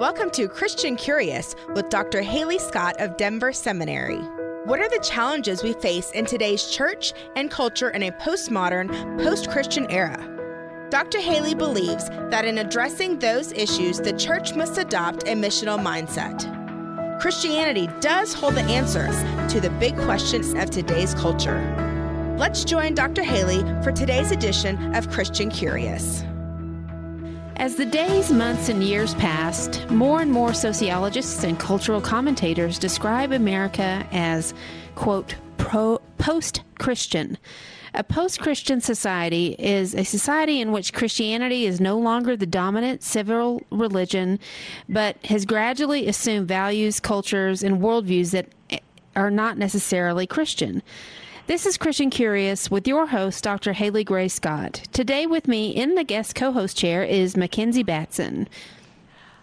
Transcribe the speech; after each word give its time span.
Welcome 0.00 0.30
to 0.30 0.46
Christian 0.46 0.94
Curious 0.94 1.56
with 1.74 1.88
Dr. 1.88 2.22
Halee 2.22 2.60
Scott 2.60 2.94
of 3.00 3.16
Denver 3.16 3.52
Seminary. 3.52 4.20
What 4.64 4.78
are 4.78 4.88
the 4.88 5.04
challenges 5.04 5.64
we 5.64 5.72
face 5.72 6.12
in 6.12 6.24
today's 6.24 6.70
church 6.70 7.12
and 7.34 7.50
culture 7.50 7.90
in 7.90 8.04
a 8.04 8.12
postmodern, 8.12 8.88
post 9.20 9.50
Christian 9.50 9.90
era? 9.90 10.16
Dr. 10.90 11.18
Halee 11.18 11.58
believes 11.58 12.08
that 12.30 12.44
in 12.44 12.58
addressing 12.58 13.18
those 13.18 13.50
issues, 13.50 13.98
the 13.98 14.12
church 14.12 14.54
must 14.54 14.78
adopt 14.78 15.24
a 15.24 15.32
missional 15.32 15.82
mindset. 15.82 16.46
Christianity 17.20 17.88
does 17.98 18.32
hold 18.32 18.54
the 18.54 18.62
answers 18.62 19.16
to 19.52 19.60
the 19.60 19.70
big 19.80 19.96
questions 19.96 20.54
of 20.54 20.70
today's 20.70 21.12
culture. 21.14 21.58
Let's 22.38 22.62
join 22.62 22.94
Dr. 22.94 23.22
Halee 23.22 23.82
for 23.82 23.90
today's 23.90 24.30
edition 24.30 24.94
of 24.94 25.10
Christian 25.10 25.50
Curious. 25.50 26.22
As 27.58 27.74
the 27.74 27.84
days, 27.84 28.30
months, 28.30 28.68
and 28.68 28.84
years 28.84 29.14
passed, 29.14 29.90
more 29.90 30.20
and 30.20 30.30
more 30.30 30.54
sociologists 30.54 31.42
and 31.42 31.58
cultural 31.58 32.00
commentators 32.00 32.78
describe 32.78 33.32
America 33.32 34.06
as, 34.12 34.54
quote, 34.94 35.34
post 35.56 36.62
Christian. 36.78 37.36
A 37.94 38.04
post 38.04 38.38
Christian 38.38 38.80
society 38.80 39.56
is 39.58 39.92
a 39.96 40.04
society 40.04 40.60
in 40.60 40.70
which 40.70 40.92
Christianity 40.92 41.66
is 41.66 41.80
no 41.80 41.98
longer 41.98 42.36
the 42.36 42.46
dominant 42.46 43.02
civil 43.02 43.60
religion, 43.72 44.38
but 44.88 45.16
has 45.26 45.44
gradually 45.44 46.06
assumed 46.06 46.46
values, 46.46 47.00
cultures, 47.00 47.64
and 47.64 47.80
worldviews 47.80 48.30
that 48.30 48.46
are 49.16 49.32
not 49.32 49.58
necessarily 49.58 50.28
Christian. 50.28 50.80
This 51.48 51.64
is 51.64 51.78
Christian 51.78 52.10
Curious 52.10 52.70
with 52.70 52.86
your 52.86 53.06
host, 53.06 53.42
Dr. 53.42 53.72
Halee 53.72 54.04
Gray 54.04 54.28
Scott. 54.28 54.82
Today, 54.92 55.24
with 55.24 55.48
me 55.48 55.70
in 55.70 55.94
the 55.94 56.04
guest 56.04 56.34
co 56.34 56.52
host 56.52 56.76
chair 56.76 57.02
is 57.02 57.38
Mackenzie 57.38 57.82
Batson. 57.82 58.50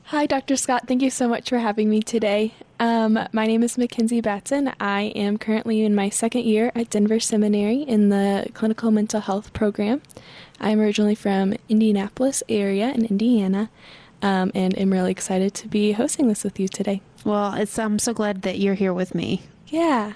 Hi, 0.03 0.27
Dr. 0.27 0.55
Scott. 0.55 0.87
Thank 0.87 1.01
you 1.01 1.09
so 1.09 1.27
much 1.27 1.49
for 1.49 1.57
having 1.57 1.89
me 1.89 2.03
today. 2.03 2.53
Um, 2.79 3.17
my 3.31 3.47
name 3.47 3.63
is 3.63 3.75
Mackenzie 3.75 4.21
Batson. 4.21 4.71
I 4.79 5.13
am 5.15 5.39
currently 5.39 5.81
in 5.81 5.95
my 5.95 6.09
second 6.09 6.45
year 6.45 6.71
at 6.75 6.91
Denver 6.91 7.19
Seminary 7.19 7.81
in 7.81 8.09
the 8.09 8.51
clinical 8.53 8.91
mental 8.91 9.21
health 9.21 9.51
program. 9.53 10.03
I'm 10.59 10.79
originally 10.79 11.15
from 11.15 11.55
Indianapolis 11.69 12.43
area 12.47 12.91
in 12.91 13.05
Indiana, 13.05 13.71
um, 14.21 14.51
and 14.53 14.77
am 14.77 14.93
really 14.93 15.09
excited 15.09 15.55
to 15.55 15.67
be 15.67 15.93
hosting 15.93 16.27
this 16.27 16.43
with 16.43 16.59
you 16.59 16.67
today. 16.67 17.01
Well, 17.23 17.67
I'm 17.79 17.97
so 17.97 18.13
glad 18.13 18.43
that 18.43 18.59
you're 18.59 18.75
here 18.75 18.93
with 18.93 19.15
me. 19.15 19.41
Yeah. 19.69 20.13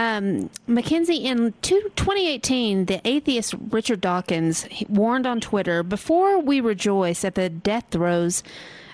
Um, 0.00 0.48
Mackenzie, 0.66 1.26
in 1.26 1.52
2018, 1.60 2.86
the 2.86 3.06
atheist 3.06 3.54
Richard 3.68 4.00
Dawkins 4.00 4.66
warned 4.88 5.26
on 5.26 5.42
Twitter 5.42 5.82
before 5.82 6.40
we 6.40 6.62
rejoice 6.62 7.22
at 7.22 7.34
the 7.34 7.50
death 7.50 7.84
throes 7.90 8.42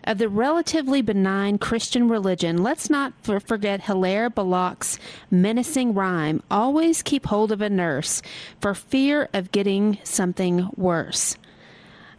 of 0.03 0.19
the 0.19 0.29
relatively 0.29 1.03
benign 1.03 1.59
Christian 1.59 2.09
religion, 2.09 2.61
let's 2.61 2.91
not 2.91 3.13
forget 3.23 3.83
Hilaire 3.83 4.29
Belloc's 4.29 4.99
menacing 5.31 5.95
rhyme 5.95 6.43
always 6.51 7.03
keep 7.03 7.27
hold 7.27 7.53
of 7.53 7.61
a 7.61 7.71
nurse 7.71 8.21
for 8.61 8.75
fear 8.75 9.29
of 9.33 9.53
getting 9.53 9.99
something 10.03 10.69
worse. 10.75 11.37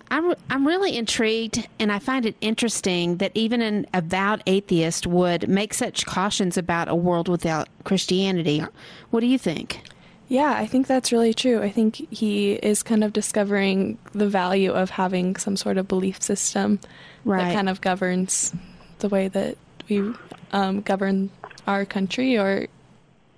I'm 0.10 0.34
I'm 0.50 0.66
really 0.66 0.98
intrigued, 0.98 1.68
and 1.80 1.92
I 1.92 2.00
find 2.00 2.26
it 2.26 2.36
interesting 2.42 3.18
that 3.18 3.32
even 3.34 3.62
an 3.62 3.86
avowed 3.94 4.42
atheist 4.48 5.06
would 5.06 5.48
make 5.50 5.74
such 5.74 6.06
cautions 6.06 6.58
about 6.58 6.88
a 6.88 6.96
world 6.96 7.28
without 7.28 7.68
Christianity. 7.84 8.64
What 9.10 9.20
do 9.20 9.28
you 9.28 9.38
think? 9.38 9.82
Yeah, 10.30 10.54
I 10.58 10.68
think 10.68 10.88
that's 10.88 11.12
really 11.12 11.34
true. 11.34 11.62
I 11.62 11.70
think 11.70 11.96
he 12.12 12.54
is 12.54 12.84
kind 12.84 13.04
of 13.04 13.14
discovering 13.14 13.98
the 14.12 14.28
value 14.28 14.72
of 14.72 14.90
having 14.90 15.38
some 15.38 15.56
sort 15.56 15.78
of 15.78 15.88
belief 15.88 16.22
system 16.22 16.80
right. 17.24 17.46
that 17.46 17.54
kind 17.54 17.70
of 17.70 17.80
governs 17.80 18.54
the 19.00 19.08
way 19.08 19.30
that 19.30 19.58
we 19.90 20.14
um, 20.52 20.82
govern 20.82 21.30
our 21.66 21.86
country 21.86 22.38
or 22.38 22.68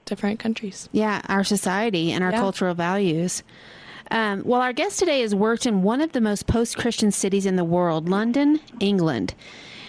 different 0.06 0.40
countries. 0.40 0.90
Yeah, 0.92 1.22
our 1.30 1.44
society 1.44 2.12
and 2.12 2.23
our 2.23 2.31
yeah. 2.31 2.40
cultural 2.40 2.74
values. 2.74 3.44
Um, 4.12 4.42
well, 4.44 4.62
our 4.62 4.74
guest 4.74 5.00
today 5.00 5.22
has 5.22 5.36
worked 5.36 5.66
in 5.66 5.84
one 5.84 6.02
of 6.02 6.14
the 6.14 6.22
most 6.22 6.47
post 6.47 6.78
Christian 6.78 7.12
cities 7.12 7.46
in 7.46 7.56
the 7.56 7.64
world, 7.64 8.09
London, 8.09 8.59
England. 8.80 9.36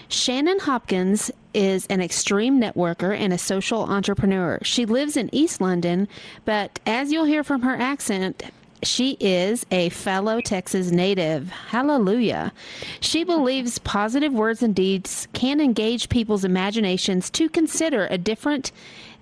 Shannon 0.08 0.58
Hopkins 0.58 1.30
is 1.54 1.86
an 1.86 2.00
extreme 2.00 2.60
networker 2.60 3.16
and 3.16 3.32
a 3.32 3.38
social 3.38 3.82
entrepreneur. 3.82 4.58
She 4.62 4.84
lives 4.84 5.16
in 5.16 5.32
East 5.32 5.60
London, 5.60 6.08
but 6.44 6.80
as 6.84 7.12
you'll 7.12 7.24
hear 7.24 7.44
from 7.44 7.62
her 7.62 7.76
accent, 7.76 8.42
she 8.82 9.16
is 9.20 9.64
a 9.70 9.88
fellow 9.90 10.40
Texas 10.40 10.90
native. 10.90 11.50
Hallelujah. 11.50 12.52
She 13.00 13.24
believes 13.24 13.78
positive 13.78 14.32
words 14.32 14.62
and 14.62 14.74
deeds 14.74 15.28
can 15.32 15.60
engage 15.60 16.08
people's 16.08 16.44
imaginations 16.44 17.30
to 17.30 17.48
consider 17.48 18.06
a 18.10 18.18
different, 18.18 18.72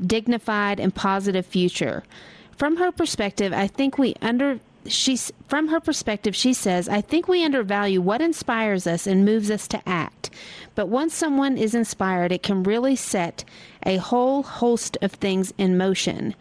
dignified, 0.01 0.81
and 0.81 0.95
positive 0.95 1.45
future. 1.45 2.03
From 2.57 2.77
her 2.77 2.91
perspective, 2.91 3.53
I 3.53 3.67
think 3.67 3.99
we 3.99 4.15
under 4.23 4.59
she's 4.89 5.33
from 5.47 5.69
her 5.69 5.81
perspective 5.81 6.35
she 6.35 6.53
says 6.53 6.89
i 6.89 7.01
think 7.01 7.29
we 7.29 7.45
undervalue 7.45 8.01
what 8.01 8.21
inspires 8.21 8.87
us 8.87 9.07
and 9.07 9.25
moves 9.25 9.51
us 9.51 9.69
to 9.69 9.81
act 9.89 10.31
but 10.75 10.89
once 10.89 11.15
someone 11.15 11.57
is 11.57 11.75
inspired 11.75 12.33
it 12.33 12.43
can 12.43 12.63
really 12.63 12.97
set 12.97 13.45
a 13.85 13.97
whole 13.97 14.43
host 14.43 14.97
of 15.03 15.13
things 15.13 15.53
in 15.59 15.77
motion 15.77 16.35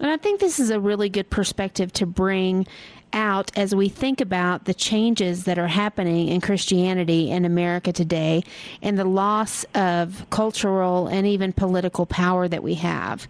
and 0.00 0.10
i 0.10 0.16
think 0.16 0.40
this 0.40 0.58
is 0.60 0.70
a 0.70 0.80
really 0.80 1.08
good 1.08 1.28
perspective 1.30 1.92
to 1.92 2.06
bring 2.06 2.66
out 3.12 3.50
as 3.56 3.74
we 3.74 3.88
think 3.88 4.20
about 4.20 4.66
the 4.66 4.74
changes 4.74 5.44
that 5.44 5.58
are 5.58 5.68
happening 5.68 6.28
in 6.28 6.40
Christianity 6.40 7.30
in 7.30 7.44
America 7.44 7.92
today 7.92 8.42
and 8.82 8.98
the 8.98 9.04
loss 9.04 9.64
of 9.74 10.26
cultural 10.30 11.06
and 11.06 11.26
even 11.26 11.52
political 11.52 12.04
power 12.04 12.46
that 12.46 12.62
we 12.62 12.74
have. 12.74 13.26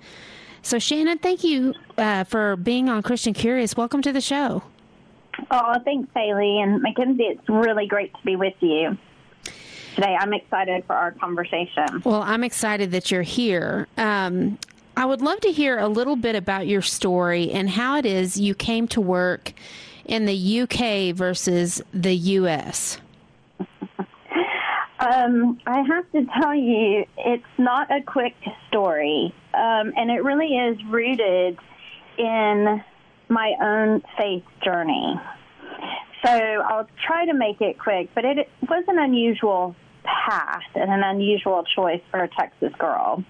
So, 0.66 0.80
Shannon, 0.80 1.18
thank 1.18 1.44
you 1.44 1.74
uh, 1.96 2.24
for 2.24 2.56
being 2.56 2.88
on 2.88 3.00
Christian 3.00 3.32
Curious. 3.32 3.76
Welcome 3.76 4.02
to 4.02 4.12
the 4.12 4.20
show. 4.20 4.64
Oh, 5.48 5.78
thanks, 5.84 6.12
Halee. 6.12 6.60
And 6.60 6.82
Mackenzie, 6.82 7.22
it's 7.22 7.48
really 7.48 7.86
great 7.86 8.12
to 8.12 8.18
be 8.24 8.34
with 8.34 8.54
you 8.58 8.98
today. 9.94 10.16
I'm 10.18 10.34
excited 10.34 10.84
for 10.84 10.96
our 10.96 11.12
conversation. 11.12 12.02
Well, 12.04 12.20
I'm 12.20 12.42
excited 12.42 12.90
that 12.90 13.12
you're 13.12 13.22
here. 13.22 13.86
Um, 13.96 14.58
I 14.96 15.04
would 15.04 15.22
love 15.22 15.38
to 15.42 15.52
hear 15.52 15.78
a 15.78 15.86
little 15.86 16.16
bit 16.16 16.34
about 16.34 16.66
your 16.66 16.82
story 16.82 17.52
and 17.52 17.70
how 17.70 17.98
it 17.98 18.04
is 18.04 18.36
you 18.36 18.52
came 18.52 18.88
to 18.88 19.00
work 19.00 19.52
in 20.04 20.24
the 20.24 20.62
UK 20.62 21.14
versus 21.14 21.80
the 21.94 22.16
US. 22.16 22.98
Um, 25.06 25.60
I 25.66 25.82
have 25.82 26.10
to 26.12 26.26
tell 26.40 26.54
you, 26.54 27.04
it's 27.16 27.44
not 27.58 27.90
a 27.92 28.02
quick 28.02 28.34
story, 28.68 29.32
um, 29.54 29.92
and 29.96 30.10
it 30.10 30.24
really 30.24 30.56
is 30.56 30.78
rooted 30.86 31.58
in 32.18 32.82
my 33.28 33.52
own 33.60 34.02
faith 34.18 34.44
journey. 34.64 35.14
So 36.24 36.30
I'll 36.30 36.88
try 37.06 37.26
to 37.26 37.34
make 37.34 37.60
it 37.60 37.78
quick, 37.78 38.08
but 38.14 38.24
it 38.24 38.48
was 38.68 38.84
an 38.88 38.98
unusual 38.98 39.76
path 40.02 40.62
and 40.74 40.90
an 40.90 41.02
unusual 41.04 41.64
choice 41.76 42.02
for 42.10 42.24
a 42.24 42.28
Texas 42.28 42.72
girl. 42.78 43.22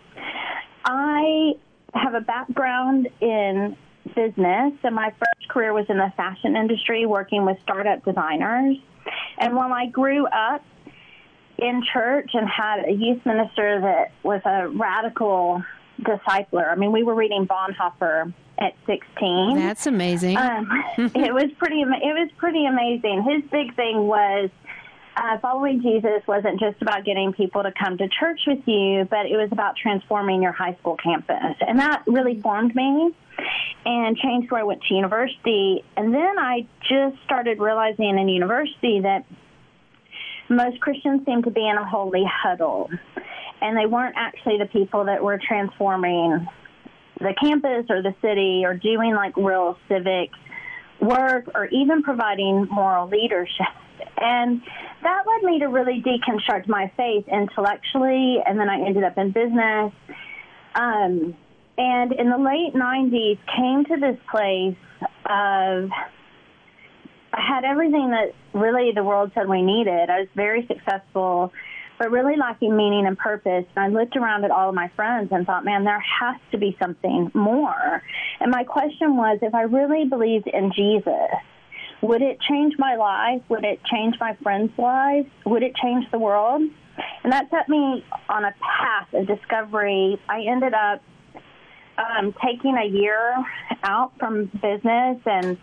I 0.84 1.53
have 1.93 2.14
a 2.14 2.20
background 2.20 3.08
in 3.20 3.76
business, 4.14 4.72
and 4.82 4.94
my 4.94 5.10
first 5.10 5.48
career 5.50 5.75
was 5.75 5.84
in 5.91 5.98
the 5.98 6.12
fashion 6.16 6.56
industry, 6.56 7.04
working 7.04 7.44
with 7.44 7.58
startup 7.64 8.03
designers. 8.04 8.76
And 9.38 9.56
when 9.56 9.72
I 9.72 9.87
grew 9.87 10.26
up, 10.26 10.62
in 11.59 11.83
church 11.93 12.31
and 12.34 12.49
had 12.49 12.84
a 12.87 12.93
youth 12.93 13.25
minister 13.25 13.81
that 13.81 14.12
was 14.22 14.41
a 14.44 14.69
radical 14.69 15.62
discipler. 16.00 16.71
I 16.71 16.75
mean, 16.77 16.93
we 16.93 17.03
were 17.03 17.15
reading 17.15 17.47
Bonhoeffer 17.47 18.33
at 18.59 18.75
16. 18.87 19.56
That's 19.56 19.87
amazing. 19.87 20.37
Um, 20.37 20.69
it 20.99 21.34
was 21.34 21.50
pretty. 21.59 21.81
It 21.81 22.15
was 22.15 22.31
pretty 22.37 22.67
amazing. 22.67 23.22
His 23.22 23.50
big 23.50 23.75
thing 23.77 24.06
was 24.06 24.50
uh, 25.17 25.39
following 25.39 25.81
Jesus 25.83 26.27
wasn't 26.27 26.61
just 26.61 26.81
about 26.83 27.05
getting 27.05 27.33
people 27.33 27.62
to 27.62 27.73
come 27.73 27.97
to 27.99 28.08
church 28.08 28.41
with 28.47 28.67
you, 28.67 29.06
but 29.08 29.26
it 29.26 29.37
was 29.37 29.49
about 29.50 29.76
transforming 29.76 30.43
your 30.43 30.53
high 30.53 30.75
school 30.81 30.97
campus, 30.97 31.56
and 31.61 31.79
that 31.79 32.03
really 32.06 32.41
formed 32.41 32.75
me 32.75 33.14
and 33.85 34.17
changed 34.17 34.50
where 34.50 34.61
I 34.61 34.64
went 34.64 34.82
to 34.88 34.94
university. 34.94 35.85
And 35.97 36.12
then 36.12 36.38
I 36.38 36.67
just 36.88 37.23
started 37.25 37.58
realizing 37.58 38.19
in 38.19 38.29
university 38.29 39.00
that 39.00 39.25
most 40.48 40.81
Christians 40.81 41.22
seem 41.26 41.43
to 41.43 41.50
be 41.50 41.66
in 41.66 41.76
a 41.76 41.88
holy 41.88 42.25
huddle, 42.25 42.90
and 43.60 43.76
they 43.76 43.87
weren't 43.87 44.14
actually 44.16 44.58
the 44.58 44.66
people 44.66 45.04
that 45.04 45.22
were 45.22 45.38
transforming 45.38 46.46
the 47.19 47.34
campus 47.40 47.87
or 47.88 48.02
the 48.02 48.14
city 48.20 48.62
or 48.64 48.75
doing 48.75 49.14
like 49.14 49.37
real 49.37 49.78
civic 49.88 50.31
work 51.00 51.46
or 51.54 51.66
even 51.66 52.02
providing 52.02 52.66
moral 52.70 53.08
leadership. 53.08 53.66
And 54.19 54.62
that 55.02 55.25
led 55.26 55.43
me 55.43 55.58
to 55.60 55.66
really 55.66 56.02
deconstruct 56.02 56.69
my 56.69 56.90
faith 56.96 57.26
intellectually, 57.28 58.38
and 58.44 58.58
then 58.58 58.69
I 58.69 58.81
ended 58.81 59.04
up 59.04 59.16
in 59.19 59.31
business. 59.31 59.93
Um, 60.75 61.37
and 61.78 62.12
in 62.12 62.31
the 62.31 62.38
late 62.38 62.75
90s, 62.75 63.38
came 63.54 63.84
to 63.84 63.96
this 63.96 64.19
place 64.31 64.76
of 65.28 65.90
I 67.32 67.40
had 67.40 67.64
everything 67.64 68.11
that 68.11 68.34
really 68.52 68.93
the 68.93 69.05
world 69.05 69.32
said 69.34 69.49
we 69.49 69.62
needed. 69.62 70.11
I 70.11 70.20
was 70.20 70.28
very 70.34 70.67
successful 70.67 71.52
but 71.99 72.11
really 72.11 72.37
lacking 72.37 72.76
meaning 72.76 73.06
and 73.06 73.17
purpose. 73.17 73.64
And 73.75 73.84
I 73.84 73.88
looked 73.88 74.17
around 74.17 74.44
at 74.44 74.50
all 74.50 74.69
of 74.69 74.75
my 74.75 74.88
friends 74.96 75.31
and 75.32 75.46
thought, 75.46 75.64
man, 75.64 75.84
there 75.84 76.02
has 76.20 76.37
to 76.52 76.58
be 76.58 76.76
something 76.78 77.31
more. 77.34 78.02
And 78.40 78.50
my 78.50 78.64
question 78.64 79.17
was 79.17 79.38
if 79.43 79.55
I 79.55 79.62
really 79.62 80.05
believed 80.05 80.46
in 80.46 80.73
Jesus, 80.73 81.31
would 82.02 82.23
it 82.23 82.40
change 82.40 82.75
my 82.78 82.96
life? 82.96 83.43
Would 83.49 83.64
it 83.64 83.81
change 83.84 84.17
my 84.20 84.37
friends' 84.43 84.72
lives? 84.79 85.29
Would 85.46 85.62
it 85.62 85.75
change 85.76 86.11
the 86.11 86.19
world? 86.19 86.62
And 87.25 87.32
that 87.32 87.50
set 87.50 87.69
me 87.69 88.05
on 88.29 88.44
a 88.44 88.55
path 88.61 89.08
of 89.14 89.26
discovery. 89.26 90.20
I 90.29 90.43
ended 90.43 90.75
up 90.75 91.02
um, 91.99 92.34
taking 92.44 92.76
a 92.76 92.87
year 92.87 93.34
out 93.82 94.12
from 94.19 94.46
business 94.46 95.19
and 95.25 95.58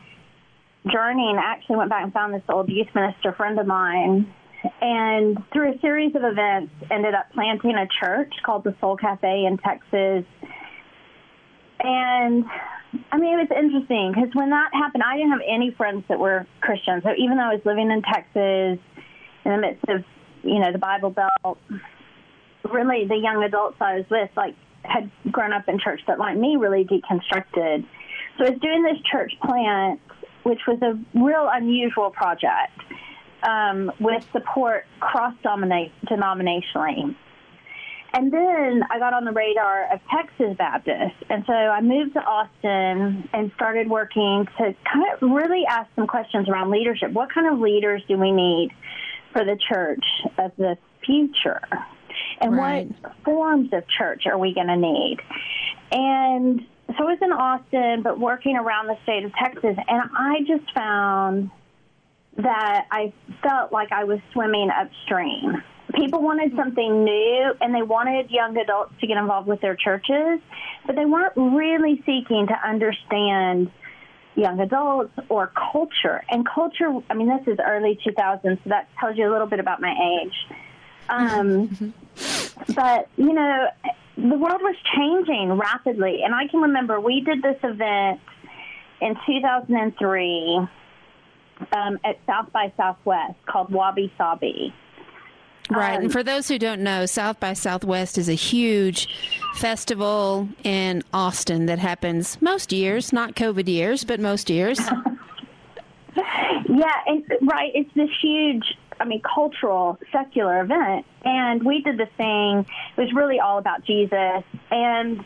journeying. 0.91 1.37
I 1.37 1.53
actually 1.53 1.77
went 1.77 1.89
back 1.89 2.03
and 2.03 2.13
found 2.13 2.33
this 2.33 2.43
old 2.49 2.69
youth 2.69 2.87
minister 2.93 3.33
friend 3.33 3.59
of 3.59 3.67
mine. 3.67 4.33
And 4.81 5.37
through 5.51 5.73
a 5.73 5.79
series 5.79 6.15
of 6.15 6.23
events 6.23 6.71
ended 6.89 7.13
up 7.13 7.31
planting 7.33 7.75
a 7.75 7.87
church 7.99 8.33
called 8.45 8.63
the 8.63 8.75
soul 8.79 8.95
cafe 8.95 9.45
in 9.45 9.57
texas. 9.57 10.25
And 11.79 12.45
i 13.11 13.17
mean 13.17 13.39
it 13.39 13.49
was 13.49 13.57
interesting 13.57 14.13
because 14.13 14.29
when 14.33 14.51
that 14.51 14.69
happened 14.71 15.01
i 15.03 15.17
didn't 15.17 15.31
have 15.31 15.41
any 15.47 15.71
friends 15.71 16.03
that 16.07 16.19
were 16.19 16.45
christians. 16.61 17.03
So 17.03 17.09
even 17.17 17.37
though 17.37 17.49
i 17.49 17.53
was 17.53 17.61
living 17.65 17.91
in 17.91 18.01
texas 18.03 18.79
in 19.45 19.51
the 19.51 19.57
midst 19.57 19.83
of 19.89 20.05
you 20.43 20.59
know 20.59 20.71
the 20.71 20.77
bible 20.77 21.09
belt 21.09 21.57
really 22.71 23.05
the 23.07 23.17
young 23.17 23.43
adults 23.43 23.77
i 23.81 23.95
was 23.95 24.05
with 24.09 24.29
like 24.37 24.55
had 24.83 25.09
grown 25.31 25.51
up 25.51 25.67
in 25.67 25.79
church 25.79 26.01
that 26.07 26.19
like 26.19 26.37
me 26.37 26.57
really 26.57 26.85
deconstructed. 26.85 27.85
So 28.37 28.45
i 28.45 28.49
was 28.49 28.59
doing 28.61 28.83
this 28.83 28.97
church 29.11 29.33
plant 29.43 29.99
which 30.43 30.61
was 30.67 30.81
a 30.81 30.99
real 31.17 31.49
unusual 31.51 32.09
project 32.11 32.79
um, 33.43 33.91
with 33.99 34.23
support 34.31 34.85
cross 34.99 35.33
denominationally. 35.43 37.15
And 38.15 38.31
then 38.31 38.83
I 38.91 38.99
got 38.99 39.13
on 39.13 39.25
the 39.25 39.31
radar 39.31 39.91
of 39.91 39.99
Texas 40.11 40.55
Baptist. 40.55 41.15
And 41.29 41.43
so 41.47 41.53
I 41.53 41.81
moved 41.81 42.13
to 42.13 42.19
Austin 42.19 43.27
and 43.33 43.51
started 43.55 43.89
working 43.89 44.45
to 44.59 44.75
kind 44.85 45.05
of 45.13 45.31
really 45.31 45.63
ask 45.67 45.89
some 45.95 46.05
questions 46.05 46.47
around 46.47 46.69
leadership. 46.69 47.11
What 47.11 47.33
kind 47.33 47.51
of 47.51 47.59
leaders 47.59 48.03
do 48.07 48.17
we 48.17 48.31
need 48.31 48.69
for 49.31 49.43
the 49.43 49.57
church 49.67 50.05
of 50.37 50.51
the 50.57 50.77
future? 51.03 51.61
And 52.39 52.55
right. 52.55 52.87
what 53.01 53.13
forms 53.25 53.73
of 53.73 53.83
church 53.87 54.27
are 54.27 54.37
we 54.37 54.53
going 54.53 54.67
to 54.67 54.77
need? 54.77 55.17
And 55.91 56.61
so 56.87 56.95
I 56.97 57.03
was 57.03 57.19
in 57.21 57.31
Austin, 57.31 58.01
but 58.03 58.19
working 58.19 58.55
around 58.55 58.87
the 58.87 58.97
state 59.03 59.23
of 59.23 59.33
Texas. 59.33 59.77
And 59.87 60.09
I 60.17 60.39
just 60.45 60.71
found 60.73 61.49
that 62.37 62.87
I 62.91 63.13
felt 63.41 63.71
like 63.71 63.91
I 63.91 64.03
was 64.03 64.19
swimming 64.31 64.69
upstream. 64.69 65.63
People 65.95 66.21
wanted 66.21 66.51
hmm. 66.51 66.57
something 66.57 67.03
new 67.03 67.53
and 67.61 67.73
they 67.73 67.83
wanted 67.83 68.31
young 68.31 68.57
adults 68.57 68.93
to 69.01 69.07
get 69.07 69.17
involved 69.17 69.47
with 69.47 69.61
their 69.61 69.75
churches, 69.75 70.39
but 70.85 70.95
they 70.95 71.05
weren't 71.05 71.33
really 71.35 72.01
seeking 72.05 72.47
to 72.47 72.67
understand 72.67 73.71
young 74.35 74.59
adults 74.59 75.13
or 75.29 75.51
culture. 75.71 76.23
And 76.29 76.47
culture, 76.47 76.91
I 77.09 77.13
mean, 77.13 77.29
this 77.29 77.47
is 77.47 77.59
early 77.63 77.99
2000s, 78.05 78.43
so 78.43 78.57
that 78.65 78.89
tells 78.99 79.17
you 79.17 79.29
a 79.29 79.31
little 79.31 79.47
bit 79.47 79.59
about 79.59 79.79
my 79.79 80.21
age. 80.21 80.33
Mm-hmm. 81.09 81.39
Um, 81.39 81.67
mm-hmm. 81.67 82.73
but, 82.73 83.09
you 83.17 83.33
know, 83.33 83.67
the 84.17 84.37
world 84.37 84.61
was 84.61 84.75
changing 84.95 85.53
rapidly. 85.53 86.21
And 86.23 86.33
I 86.33 86.47
can 86.47 86.61
remember 86.61 86.99
we 86.99 87.21
did 87.21 87.41
this 87.41 87.57
event 87.63 88.19
in 89.01 89.15
2003 89.25 90.67
um, 91.75 91.99
at 92.03 92.19
South 92.25 92.51
by 92.51 92.71
Southwest 92.77 93.35
called 93.45 93.71
Wabi 93.71 94.11
Sabi. 94.17 94.73
Right. 95.69 95.95
Um, 95.95 96.03
and 96.03 96.11
for 96.11 96.23
those 96.23 96.47
who 96.47 96.59
don't 96.59 96.81
know, 96.81 97.05
South 97.05 97.39
by 97.39 97.53
Southwest 97.53 98.17
is 98.17 98.27
a 98.29 98.33
huge 98.33 99.07
festival 99.55 100.49
in 100.63 101.03
Austin 101.13 101.67
that 101.67 101.79
happens 101.79 102.41
most 102.41 102.71
years, 102.71 103.13
not 103.13 103.35
COVID 103.35 103.67
years, 103.67 104.03
but 104.03 104.19
most 104.19 104.49
years. 104.49 104.79
yeah, 106.15 106.93
and 107.07 107.23
right. 107.41 107.71
It's 107.73 107.89
this 107.95 108.09
huge, 108.21 108.65
I 109.03 109.05
mean, 109.05 109.21
cultural, 109.21 109.99
secular 110.13 110.63
event. 110.63 111.05
And 111.25 111.61
we 111.61 111.81
did 111.81 111.97
the 111.97 112.07
thing, 112.15 112.65
it 112.97 113.01
was 113.01 113.11
really 113.13 113.39
all 113.39 113.57
about 113.57 113.83
Jesus. 113.83 114.43
And 114.71 115.25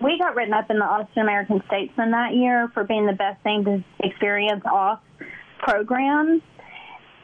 we 0.00 0.16
got 0.16 0.36
written 0.36 0.54
up 0.54 0.70
in 0.70 0.78
the 0.78 0.84
Austin 0.84 1.22
American 1.22 1.60
Statesman 1.66 2.12
that 2.12 2.34
year 2.34 2.70
for 2.72 2.84
being 2.84 3.06
the 3.06 3.12
best 3.12 3.42
thing 3.42 3.64
to 3.64 3.84
experience 3.98 4.62
off 4.64 5.00
programs. 5.58 6.42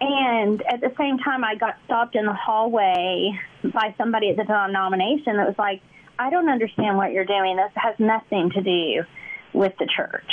And 0.01 0.61
at 0.63 0.81
the 0.81 0.93
same 0.99 1.19
time, 1.19 1.45
I 1.45 1.55
got 1.55 1.77
stopped 1.85 2.17
in 2.17 2.27
the 2.27 2.33
hallway 2.35 3.39
by 3.63 3.95
somebody 3.97 4.31
at 4.31 4.37
the 4.37 4.45
denomination 4.45 5.37
that 5.37 5.47
was 5.47 5.59
like, 5.59 5.83
I 6.19 6.31
don't 6.31 6.49
understand 6.49 6.97
what 6.97 7.13
you're 7.13 7.27
doing. 7.27 7.57
This 7.57 7.73
has 7.77 7.95
nothing 7.99 8.51
to 8.55 8.63
do 8.63 9.05
with 9.53 9.75
the 9.79 9.87
church. 9.95 10.33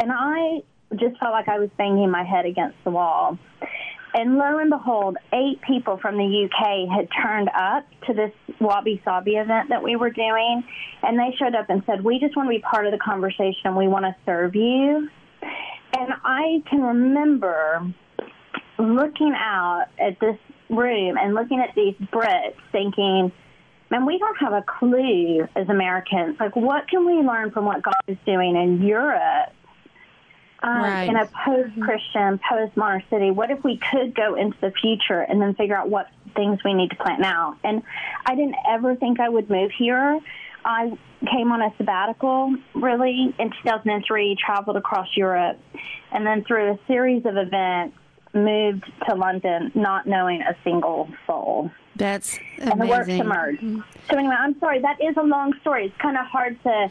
And 0.00 0.10
I 0.12 0.62
just 0.96 1.18
felt 1.18 1.32
like 1.32 1.48
I 1.48 1.58
was 1.58 1.70
banging 1.78 2.10
my 2.10 2.24
head 2.24 2.44
against 2.44 2.76
the 2.84 2.90
wall. 2.90 3.38
And 4.14 4.36
lo 4.36 4.58
and 4.58 4.70
behold, 4.70 5.16
eight 5.32 5.60
people 5.66 5.98
from 5.98 6.18
the 6.18 6.44
UK 6.48 6.88
had 6.94 7.08
turned 7.22 7.48
up 7.48 7.86
to 8.06 8.12
this 8.12 8.32
Wabi 8.60 9.00
Sabi 9.04 9.36
event 9.36 9.70
that 9.70 9.82
we 9.82 9.96
were 9.96 10.10
doing. 10.10 10.64
And 11.02 11.18
they 11.18 11.34
showed 11.38 11.54
up 11.54 11.70
and 11.70 11.82
said, 11.86 12.04
We 12.04 12.18
just 12.18 12.36
want 12.36 12.48
to 12.48 12.50
be 12.50 12.60
part 12.60 12.86
of 12.86 12.92
the 12.92 12.98
conversation. 12.98 13.74
We 13.76 13.88
want 13.88 14.04
to 14.04 14.14
serve 14.26 14.54
you. 14.54 15.08
And 15.98 16.12
I 16.24 16.62
can 16.68 16.82
remember 16.82 17.92
looking 18.78 19.34
out 19.36 19.86
at 19.98 20.18
this 20.20 20.36
room 20.68 21.16
and 21.18 21.34
looking 21.34 21.60
at 21.60 21.74
these 21.74 21.94
Brits 22.12 22.56
thinking, 22.70 23.32
man, 23.90 24.06
we 24.06 24.18
don't 24.18 24.36
have 24.40 24.52
a 24.52 24.64
clue 24.78 25.46
as 25.54 25.68
Americans. 25.68 26.36
Like, 26.40 26.56
what 26.56 26.88
can 26.88 27.06
we 27.06 27.14
learn 27.26 27.50
from 27.50 27.64
what 27.66 27.82
God 27.82 27.94
is 28.08 28.16
doing 28.24 28.56
in 28.56 28.86
Europe? 28.86 29.52
Um, 30.62 30.82
right. 30.82 31.08
In 31.08 31.16
a 31.16 31.26
post-Christian, 31.26 32.38
post-modern 32.48 33.02
city, 33.10 33.30
what 33.32 33.50
if 33.50 33.64
we 33.64 33.78
could 33.90 34.14
go 34.14 34.36
into 34.36 34.56
the 34.60 34.70
future 34.70 35.20
and 35.20 35.40
then 35.40 35.54
figure 35.54 35.76
out 35.76 35.90
what 35.90 36.08
things 36.36 36.60
we 36.64 36.72
need 36.72 36.90
to 36.90 36.96
plant 36.96 37.20
now? 37.20 37.56
And 37.64 37.82
I 38.24 38.36
didn't 38.36 38.56
ever 38.68 38.94
think 38.94 39.18
I 39.18 39.28
would 39.28 39.50
move 39.50 39.72
here. 39.76 40.20
I 40.64 40.96
came 41.30 41.50
on 41.50 41.62
a 41.62 41.74
sabbatical 41.76 42.54
really 42.74 43.34
in 43.38 43.50
2003, 43.50 44.36
traveled 44.36 44.76
across 44.76 45.08
Europe, 45.16 45.58
and 46.12 46.24
then 46.24 46.44
through 46.44 46.72
a 46.72 46.78
series 46.86 47.26
of 47.26 47.36
events, 47.36 47.96
moved 48.34 48.84
to 49.08 49.14
London 49.14 49.70
not 49.74 50.06
knowing 50.06 50.40
a 50.42 50.56
single 50.64 51.08
soul. 51.26 51.70
That's 51.96 52.38
amazing. 52.58 52.70
And 52.70 52.80
the 52.80 52.86
work 52.86 53.08
emerged. 53.08 53.62
Mm-hmm. 53.62 53.80
So 54.10 54.16
anyway, 54.16 54.36
I'm 54.38 54.58
sorry. 54.58 54.80
That 54.80 55.00
is 55.02 55.16
a 55.16 55.22
long 55.22 55.52
story. 55.60 55.86
It's 55.86 55.96
kind 55.98 56.16
of 56.16 56.26
hard 56.26 56.62
to. 56.62 56.90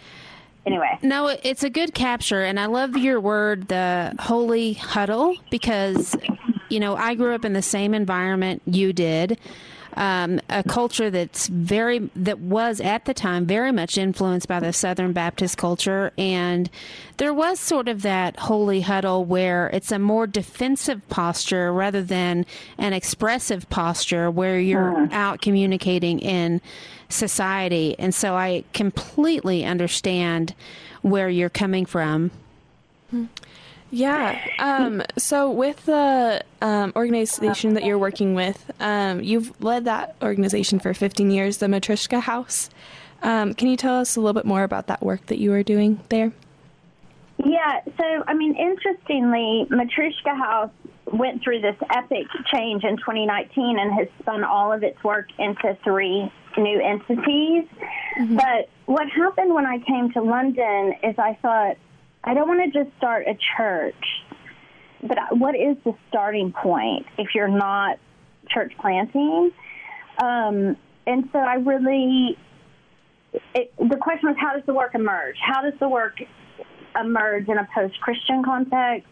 Anyway. 0.65 0.99
No, 1.01 1.27
it's 1.27 1.63
a 1.63 1.69
good 1.69 1.93
capture, 1.93 2.41
and 2.41 2.59
I 2.59 2.67
love 2.67 2.95
your 2.95 3.19
word, 3.19 3.67
the 3.67 4.13
holy 4.19 4.73
huddle, 4.73 5.35
because 5.49 6.15
you 6.69 6.79
know 6.79 6.95
I 6.95 7.15
grew 7.15 7.33
up 7.33 7.45
in 7.45 7.53
the 7.53 7.61
same 7.61 7.93
environment 7.93 8.61
you 8.65 8.93
did 8.93 9.39
um, 9.95 10.39
a 10.49 10.63
culture 10.63 11.09
that's 11.09 11.47
very 11.47 12.09
that 12.15 12.39
was 12.39 12.79
at 12.79 13.05
the 13.05 13.13
time 13.13 13.45
very 13.45 13.71
much 13.71 13.97
influenced 13.97 14.47
by 14.47 14.59
the 14.59 14.73
Southern 14.73 15.13
Baptist 15.13 15.57
culture, 15.57 16.11
and 16.17 16.69
there 17.17 17.33
was 17.33 17.59
sort 17.59 17.87
of 17.87 18.01
that 18.01 18.37
holy 18.39 18.81
huddle 18.81 19.25
where 19.25 19.69
it's 19.69 19.91
a 19.91 19.99
more 19.99 20.27
defensive 20.27 21.07
posture 21.09 21.73
rather 21.73 22.01
than 22.01 22.45
an 22.77 22.93
expressive 22.93 23.69
posture 23.69 24.31
where 24.31 24.59
you're 24.59 24.93
mm. 24.93 25.11
out 25.11 25.41
communicating 25.41 26.19
in 26.19 26.61
society, 27.11 27.95
and 27.99 28.13
so 28.13 28.35
I 28.35 28.63
completely 28.73 29.63
understand 29.65 30.53
where 31.01 31.29
you're 31.29 31.49
coming 31.49 31.85
from. 31.85 32.31
Yeah. 33.91 34.39
Um, 34.59 35.03
so, 35.17 35.51
with 35.51 35.85
the 35.85 36.43
um, 36.61 36.93
organization 36.95 37.73
that 37.73 37.83
you're 37.83 37.97
working 37.97 38.33
with, 38.35 38.71
um, 38.79 39.21
you've 39.21 39.61
led 39.61 39.85
that 39.85 40.15
organization 40.21 40.79
for 40.79 40.93
15 40.93 41.29
years, 41.29 41.57
the 41.57 41.67
Matryoshka 41.67 42.21
House. 42.21 42.69
Um, 43.21 43.53
can 43.53 43.67
you 43.67 43.75
tell 43.75 43.99
us 43.99 44.15
a 44.15 44.21
little 44.21 44.33
bit 44.33 44.45
more 44.45 44.63
about 44.63 44.87
that 44.87 45.03
work 45.03 45.25
that 45.27 45.39
you 45.39 45.53
are 45.53 45.61
doing 45.61 45.99
there? 46.09 46.31
Yeah. 47.37 47.81
So, 47.97 48.23
I 48.27 48.33
mean, 48.33 48.55
interestingly, 48.55 49.67
Matryoshka 49.69 50.37
House 50.37 50.71
went 51.11 51.43
through 51.43 51.59
this 51.59 51.75
epic 51.93 52.27
change 52.53 52.85
in 52.85 52.95
2019 52.95 53.77
and 53.77 53.93
has 53.93 54.07
spun 54.19 54.45
all 54.45 54.71
of 54.71 54.83
its 54.83 55.03
work 55.03 55.27
into 55.37 55.77
three 55.83 56.31
new 56.57 56.79
entities. 56.79 57.65
Mm-hmm. 58.19 58.35
But 58.35 58.69
what 58.85 59.07
happened 59.09 59.53
when 59.53 59.65
I 59.65 59.79
came 59.79 60.11
to 60.13 60.21
London 60.21 60.93
is 61.03 61.15
I 61.17 61.37
thought, 61.41 61.77
I 62.23 62.33
don't 62.33 62.47
want 62.47 62.71
to 62.71 62.83
just 62.83 62.95
start 62.97 63.25
a 63.27 63.37
church, 63.57 63.95
but 65.01 65.17
what 65.37 65.55
is 65.55 65.77
the 65.83 65.93
starting 66.09 66.51
point 66.51 67.05
if 67.17 67.33
you're 67.33 67.47
not 67.47 67.97
church 68.49 68.73
planting? 68.79 69.51
Um, 70.21 70.77
and 71.07 71.29
so 71.31 71.39
I 71.39 71.55
really, 71.55 72.37
it, 73.55 73.73
the 73.77 73.97
question 73.97 74.29
was, 74.29 74.37
how 74.39 74.53
does 74.53 74.65
the 74.65 74.73
work 74.73 74.93
emerge? 74.93 75.37
How 75.41 75.61
does 75.61 75.73
the 75.79 75.89
work 75.89 76.21
emerge 76.99 77.47
in 77.47 77.57
a 77.57 77.67
post 77.73 77.99
Christian 78.01 78.43
context? 78.43 79.07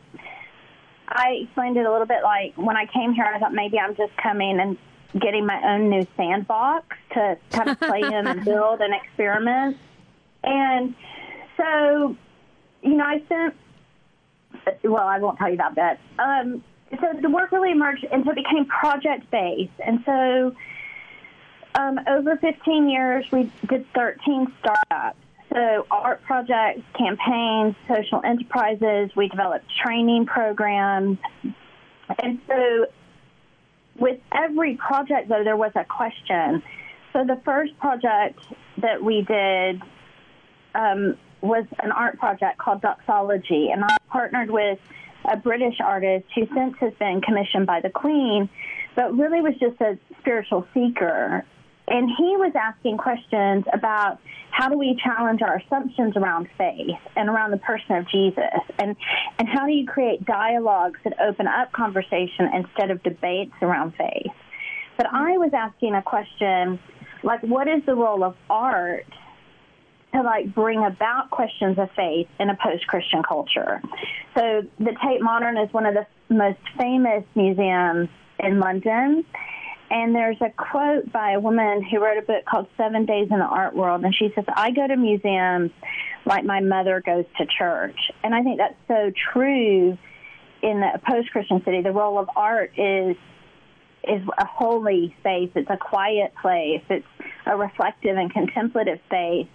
I 1.08 1.39
explained 1.43 1.77
it 1.77 1.86
a 1.86 1.91
little 1.91 2.05
bit 2.05 2.22
like 2.22 2.53
when 2.55 2.77
I 2.77 2.86
came 2.86 3.13
here, 3.13 3.25
I 3.25 3.39
thought 3.39 3.53
maybe 3.53 3.79
I'm 3.79 3.96
just 3.96 4.15
coming 4.22 4.60
and 4.60 4.77
getting 5.17 5.45
my 5.45 5.61
own 5.73 5.89
new 5.89 6.05
sandbox 6.15 6.95
to 7.13 7.37
kind 7.51 7.69
of 7.69 7.79
play 7.79 8.01
in 8.01 8.27
and 8.27 8.45
build 8.45 8.81
and 8.81 8.93
experiment. 8.93 9.77
And 10.43 10.95
so, 11.57 12.15
you 12.83 12.95
know, 12.95 13.05
I 13.05 13.21
spent, 13.25 13.55
well, 14.83 15.07
I 15.07 15.19
won't 15.19 15.37
tell 15.37 15.49
you 15.49 15.55
about 15.55 15.75
that. 15.75 15.99
Um, 16.19 16.63
so 16.91 17.07
the 17.21 17.29
work 17.29 17.51
really 17.51 17.71
emerged, 17.71 18.05
and 18.11 18.23
so 18.23 18.31
it 18.31 18.35
became 18.35 18.65
project 18.65 19.29
based. 19.31 19.71
And 19.83 20.03
so, 20.05 20.55
um, 21.75 21.99
over 22.07 22.35
15 22.37 22.89
years, 22.89 23.25
we 23.31 23.51
did 23.67 23.85
13 23.93 24.51
startups. 24.59 25.17
So, 25.53 25.87
art 25.89 26.21
projects, 26.23 26.81
campaigns, 26.95 27.75
social 27.87 28.21
enterprises, 28.23 29.09
we 29.15 29.29
developed 29.29 29.65
training 29.83 30.25
programs. 30.25 31.17
And 32.19 32.39
so, 32.47 32.87
with 34.00 34.20
every 34.32 34.75
project, 34.75 35.29
though, 35.29 35.44
there 35.44 35.58
was 35.58 35.72
a 35.75 35.86
question. 35.86 36.63
So, 37.13 37.25
the 37.25 37.41
first 37.44 37.77
project 37.79 38.39
that 38.82 39.03
we 39.03 39.22
did 39.22 39.82
um, 40.75 41.18
was 41.41 41.65
an 41.79 41.91
art 41.91 42.20
project 42.20 42.58
called 42.58 42.82
Doxology, 42.82 43.70
and 43.72 43.84
I 43.84 43.98
partnered 44.10 44.51
with 44.51 44.79
a 45.25 45.38
British 45.38 45.79
artist 45.84 46.25
who 46.36 46.48
since 46.53 46.75
has 46.79 46.94
been 47.00 47.22
commissioned 47.22 47.68
by 47.68 47.82
the 47.82 47.89
Queen, 47.89 48.50
but 48.96 49.15
really 49.18 49.41
was 49.41 49.53
just 49.60 49.79
a 49.82 49.98
spiritual 50.20 50.65
seeker. 50.74 51.46
And 51.89 52.10
he 52.17 52.38
was 52.38 52.53
asking 52.55 52.98
questions 52.98 53.65
about 53.74 54.19
how 54.51 54.69
do 54.69 54.77
we 54.77 55.00
challenge 55.03 55.41
our 55.41 55.58
assumptions 55.58 56.15
around 56.15 56.48
faith 56.58 57.00
and 57.15 57.29
around 57.29 57.51
the 57.51 57.58
person 57.58 57.96
of 57.96 58.08
Jesus, 58.10 58.62
and 58.77 58.96
and 59.38 59.48
how 59.48 59.65
do 59.65 59.72
you 59.72 59.88
create 59.88 60.25
dialogues 60.25 61.00
that 61.03 61.19
open 61.19 61.48
up 61.48 61.72
conversation 61.72 62.50
instead 62.53 62.91
of 62.91 63.01
debates 63.03 63.53
around 63.62 63.93
faith. 63.96 64.31
But 64.98 65.08
I 65.12 65.38
was 65.38 65.51
asking 65.53 65.96
a 65.96 66.01
question 66.01 66.79
like, 67.24 67.41
what 67.41 67.67
is 67.67 67.84
the 67.86 67.96
role 67.96 68.24
of 68.24 68.36
art 68.50 69.05
to 70.13 70.22
like 70.22 70.53
bring 70.53 70.84
about 70.84 71.29
questions 71.29 71.77
of 71.77 71.89
faith 71.96 72.27
in 72.39 72.50
a 72.50 72.58
post-Christian 72.62 73.24
culture. 73.24 73.81
So 74.36 74.63
the 74.79 74.96
Tate 75.03 75.22
Modern 75.22 75.58
is 75.58 75.72
one 75.72 75.86
of 75.86 75.93
the 75.93 76.05
most 76.34 76.60
famous 76.77 77.24
museums 77.36 78.10
in 78.39 78.60
London. 78.60 79.25
And 79.91 80.13
there's 80.13 80.39
a 80.41 80.51
quote 80.51 81.12
by 81.12 81.31
a 81.31 81.39
woman 81.39 81.84
who 81.84 82.00
wrote 82.00 82.17
a 82.17 82.22
book 82.22 82.46
called 82.46 82.67
Seven 82.77 83.05
Days 83.05 83.27
in 83.31 83.39
the 83.39 83.46
Art 83.46 83.75
World. 83.75 84.03
And 84.03 84.13
she 84.13 84.31
says, 84.36 84.46
I 84.48 84.72
go 84.72 84.86
to 84.86 84.96
museums 84.96 85.72
like 86.25 86.46
my 86.46 86.60
mother 86.60 87.01
goes 87.03 87.25
to 87.38 87.46
church. 87.58 87.98
And 88.24 88.36
I 88.36 88.43
think 88.43 88.60
that's 88.60 88.75
so 88.88 89.12
true 89.34 89.98
in 90.62 90.84
a 90.84 91.00
post 91.00 91.31
Christian 91.31 91.63
city. 91.63 91.81
The 91.81 91.91
role 91.91 92.19
of 92.19 92.29
art 92.36 92.72
is 92.77 93.15
is 94.03 94.22
a 94.38 94.46
holy 94.46 95.13
space. 95.19 95.50
It's 95.55 95.69
a 95.69 95.77
quiet 95.77 96.34
place. 96.41 96.81
It's 96.89 97.05
a 97.46 97.58
reflective 97.58 98.15
and 98.15 98.31
contemplative 98.31 99.00
space. 99.08 99.48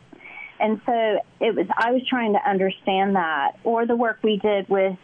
And 0.61 0.81
so 0.85 1.21
it 1.41 1.55
was, 1.55 1.67
I 1.77 1.93
was 1.93 2.03
trying 2.09 2.35
to 2.35 2.49
understand 2.49 3.17
that. 3.17 3.59
Or 3.65 3.87
the 3.87 3.97
work 3.97 4.19
we 4.23 4.37
did 4.37 4.69
with 4.69 4.97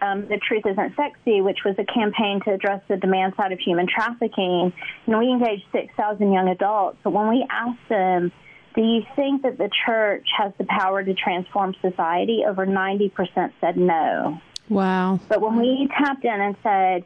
um, 0.00 0.26
The 0.28 0.38
Truth 0.38 0.64
Isn't 0.66 0.96
Sexy, 0.96 1.40
which 1.40 1.58
was 1.64 1.76
a 1.78 1.84
campaign 1.84 2.40
to 2.44 2.52
address 2.52 2.82
the 2.88 2.96
demand 2.96 3.34
side 3.36 3.52
of 3.52 3.58
human 3.58 3.86
trafficking. 3.86 4.72
And 5.06 5.18
we 5.18 5.28
engaged 5.28 5.64
6,000 5.72 6.32
young 6.32 6.48
adults. 6.48 6.98
But 7.02 7.12
when 7.12 7.28
we 7.28 7.46
asked 7.50 7.88
them, 7.88 8.32
do 8.74 8.82
you 8.82 9.02
think 9.16 9.42
that 9.42 9.58
the 9.58 9.70
church 9.84 10.26
has 10.38 10.52
the 10.58 10.64
power 10.64 11.02
to 11.02 11.14
transform 11.14 11.74
society? 11.80 12.44
Over 12.46 12.66
90% 12.66 13.52
said 13.60 13.76
no. 13.76 14.40
Wow. 14.68 15.18
But 15.28 15.40
when 15.40 15.56
we 15.56 15.88
tapped 15.98 16.24
in 16.24 16.40
and 16.40 16.56
said, 16.62 17.04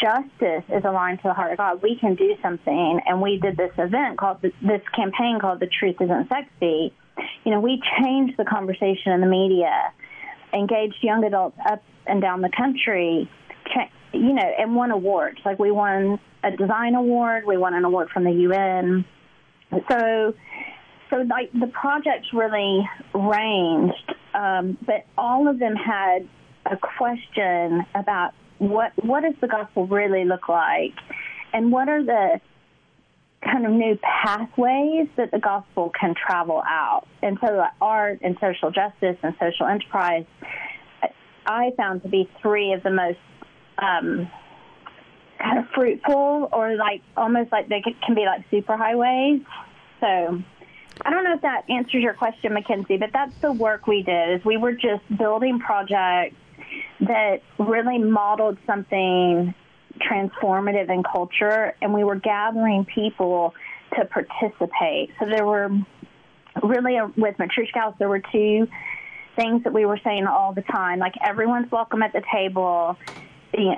justice 0.00 0.64
is 0.68 0.84
aligned 0.84 1.18
to 1.18 1.28
the 1.28 1.34
heart 1.34 1.52
of 1.52 1.58
God, 1.58 1.82
we 1.82 1.96
can 1.96 2.14
do 2.14 2.36
something. 2.42 3.00
And 3.06 3.22
we 3.22 3.38
did 3.38 3.56
this 3.56 3.72
event 3.78 4.18
called 4.18 4.42
this 4.42 4.82
campaign 4.94 5.38
called 5.40 5.60
"The 5.60 5.66
Truth 5.66 5.96
Isn't 6.00 6.28
Sexy." 6.28 6.92
You 7.44 7.52
know, 7.52 7.60
we 7.60 7.82
changed 7.98 8.36
the 8.36 8.44
conversation 8.44 9.12
in 9.12 9.20
the 9.20 9.26
media, 9.26 9.92
engaged 10.52 10.96
young 11.02 11.24
adults 11.24 11.58
up 11.68 11.82
and 12.10 12.20
down 12.20 12.40
the 12.40 12.50
country, 12.56 13.30
you 14.12 14.32
know, 14.32 14.52
and 14.58 14.74
won 14.74 14.90
awards. 14.90 15.38
Like 15.44 15.58
we 15.58 15.70
won 15.70 16.18
a 16.42 16.50
design 16.50 16.94
award, 16.94 17.44
we 17.46 17.56
won 17.56 17.74
an 17.74 17.84
award 17.84 18.10
from 18.10 18.24
the 18.24 18.32
UN. 18.32 19.04
So, 19.88 20.34
so 21.10 21.16
like 21.16 21.52
the 21.52 21.68
projects 21.68 22.28
really 22.32 22.88
ranged, 23.14 24.14
um, 24.34 24.76
but 24.84 25.06
all 25.16 25.48
of 25.48 25.58
them 25.58 25.76
had 25.76 26.28
a 26.66 26.76
question 26.76 27.86
about 27.94 28.32
what 28.58 28.92
what 29.02 29.22
does 29.22 29.34
the 29.40 29.48
gospel 29.48 29.86
really 29.86 30.24
look 30.24 30.48
like, 30.48 30.94
and 31.52 31.72
what 31.72 31.88
are 31.88 32.04
the 32.04 32.40
kind 33.42 33.64
of 33.64 33.72
new 33.72 33.98
pathways 34.02 35.08
that 35.16 35.30
the 35.30 35.38
gospel 35.38 35.90
can 35.98 36.14
travel 36.14 36.62
out. 36.66 37.06
And 37.22 37.38
so, 37.40 37.64
art 37.80 38.20
and 38.22 38.36
social 38.40 38.70
justice 38.70 39.16
and 39.22 39.34
social 39.40 39.66
enterprise, 39.66 40.24
I 41.46 41.72
found 41.76 42.02
to 42.02 42.08
be 42.08 42.28
three 42.42 42.72
of 42.72 42.82
the 42.82 42.90
most 42.90 43.18
um, 43.78 44.30
kind 45.38 45.58
of 45.58 45.64
fruitful, 45.74 46.48
or 46.52 46.76
like 46.76 47.02
almost 47.16 47.52
like 47.52 47.68
they 47.68 47.82
can 47.82 48.14
be 48.14 48.24
like 48.24 48.48
superhighways. 48.50 49.44
So. 50.00 50.42
I 51.02 51.08
don't 51.08 51.24
know 51.24 51.32
if 51.32 51.40
that 51.40 51.64
answers 51.70 52.02
your 52.02 52.12
question, 52.12 52.52
Mackenzie, 52.52 52.98
but 52.98 53.08
that's 53.10 53.32
the 53.40 53.52
work 53.52 53.86
we 53.86 54.02
did. 54.02 54.38
Is 54.38 54.44
we 54.44 54.58
were 54.58 54.72
just 54.72 55.02
building 55.16 55.58
projects 55.58 56.36
that 57.00 57.40
really 57.58 57.96
modeled 57.96 58.58
something 58.66 59.54
transformative 59.98 60.90
in 60.90 61.02
culture, 61.02 61.74
and 61.80 61.94
we 61.94 62.04
were 62.04 62.16
gathering 62.16 62.84
people 62.84 63.54
to 63.96 64.04
participate. 64.04 65.10
So 65.18 65.26
there 65.26 65.46
were 65.46 65.70
really, 66.62 66.98
uh, 66.98 67.08
with 67.16 67.36
Matryoshka 67.38 67.74
House, 67.74 67.94
there 67.98 68.08
were 68.08 68.22
two 68.32 68.68
things 69.36 69.64
that 69.64 69.72
we 69.72 69.86
were 69.86 69.98
saying 70.02 70.26
all 70.26 70.52
the 70.52 70.62
time, 70.62 70.98
like 70.98 71.14
everyone's 71.22 71.70
welcome 71.70 72.02
at 72.02 72.12
the 72.12 72.22
table. 72.32 72.96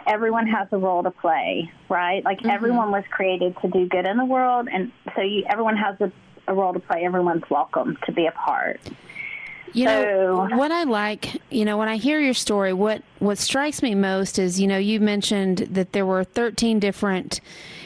everyone 0.06 0.47
has 0.47 0.68
a 0.73 0.78
role 0.78 1.02
to 1.02 1.11
play, 1.11 1.71
right? 1.88 2.25
Like 2.25 2.38
mm-hmm. 2.38 2.50
everyone 2.50 2.90
was 2.90 3.04
created 3.11 3.56
to 3.62 3.68
do 3.68 3.88
good 3.88 4.06
in 4.06 4.16
the 4.16 4.25
world, 4.25 4.68
and 4.73 4.92
so 5.14 5.23
you, 5.23 5.44
everyone 5.49 5.76
has 5.76 6.00
a, 6.00 6.12
a 6.47 6.54
role 6.54 6.73
to 6.73 6.80
play. 6.80 7.04
Everyone's 7.04 7.49
welcome 7.50 7.97
to 8.06 8.12
be 8.12 8.26
a 8.26 8.32
part. 8.32 8.80
You 9.75 9.87
know 9.87 10.49
what 10.52 10.71
I 10.71 10.82
like, 10.85 11.40
you 11.50 11.64
know, 11.64 11.78
when 11.78 11.88
I 11.88 11.97
hear 11.97 12.21
your 12.21 12.35
story, 12.35 12.75
what 12.75 13.02
what 13.21 13.38
strikes 13.38 13.82
me 13.82 13.94
most 13.94 14.38
is, 14.38 14.61
you 14.61 14.66
know, 14.66 14.76
you 14.76 15.00
mentioned 15.00 15.59
that 15.59 15.92
there 15.92 16.04
were 16.04 16.25
13 16.25 16.78
different, 16.78 17.40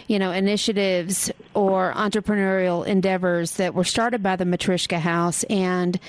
you 0.08 0.18
know, 0.18 0.32
initiatives 0.32 1.30
or 1.54 1.92
entrepreneurial 1.94 2.84
endeavors 2.84 3.52
that 3.52 3.74
were 3.74 3.84
started 3.84 4.20
by 4.20 4.34
the 4.34 4.44
Matryoshka 4.44 4.98
House 4.98 5.44
and 5.44 6.00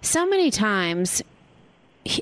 so 0.00 0.26
many 0.26 0.50
times 0.50 1.22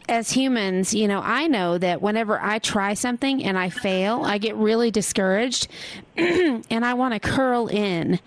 as 0.08 0.30
humans, 0.30 0.94
you 0.94 1.06
know, 1.06 1.20
I 1.22 1.46
know 1.46 1.78
that 1.78 2.02
whenever 2.02 2.40
I 2.40 2.58
try 2.58 2.94
something 2.94 3.44
and 3.44 3.56
I 3.58 3.70
fail, 3.70 4.22
I 4.24 4.38
get 4.38 4.56
really 4.56 4.90
discouraged 4.90 5.68
and 6.16 6.84
I 6.84 6.94
want 6.94 7.14
to 7.14 7.20
curl 7.20 7.68
in. 7.68 8.18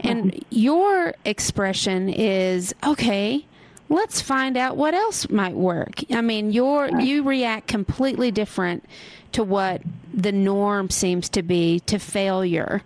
And 0.00 0.44
your 0.50 1.14
expression 1.24 2.08
is 2.08 2.74
okay, 2.86 3.44
let's 3.88 4.20
find 4.20 4.56
out 4.56 4.76
what 4.76 4.94
else 4.94 5.28
might 5.28 5.54
work. 5.54 6.02
I 6.10 6.20
mean, 6.20 6.52
you 6.52 6.98
you 7.00 7.22
react 7.22 7.66
completely 7.66 8.30
different 8.30 8.84
to 9.32 9.42
what 9.42 9.82
the 10.12 10.32
norm 10.32 10.90
seems 10.90 11.28
to 11.30 11.42
be 11.42 11.80
to 11.80 11.98
failure. 11.98 12.82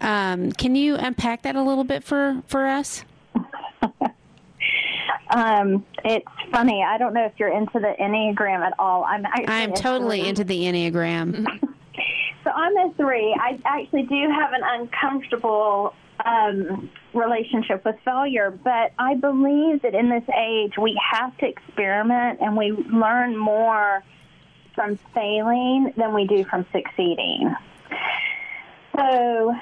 Um, 0.00 0.52
can 0.52 0.76
you 0.76 0.96
unpack 0.96 1.42
that 1.42 1.56
a 1.56 1.62
little 1.62 1.84
bit 1.84 2.04
for 2.04 2.42
for 2.46 2.66
us? 2.66 3.04
um, 5.30 5.84
it's 6.04 6.26
funny. 6.50 6.84
I 6.86 6.98
don't 6.98 7.14
know 7.14 7.24
if 7.24 7.32
you're 7.38 7.52
into 7.52 7.78
the 7.78 7.94
enneagram 8.00 8.66
at 8.66 8.74
all. 8.78 9.04
I'm 9.04 9.26
I'm 9.26 9.72
totally 9.72 10.26
into 10.26 10.44
the 10.44 10.62
enneagram. 10.62 11.46
so 12.44 12.50
I'm 12.50 12.76
a 12.76 12.92
three. 12.94 13.36
I 13.38 13.58
actually 13.64 14.04
do 14.04 14.28
have 14.30 14.52
an 14.52 14.62
uncomfortable 14.62 15.94
um, 16.24 16.90
relationship 17.12 17.84
with 17.84 17.96
failure. 18.04 18.50
But 18.50 18.92
I 18.98 19.14
believe 19.14 19.82
that 19.82 19.94
in 19.94 20.10
this 20.10 20.24
age, 20.36 20.74
we 20.80 20.98
have 21.12 21.36
to 21.38 21.48
experiment 21.48 22.40
and 22.40 22.56
we 22.56 22.72
learn 22.72 23.36
more 23.36 24.02
from 24.74 24.98
failing 25.14 25.92
than 25.96 26.14
we 26.14 26.26
do 26.26 26.44
from 26.44 26.66
succeeding. 26.72 27.54
So, 28.96 29.54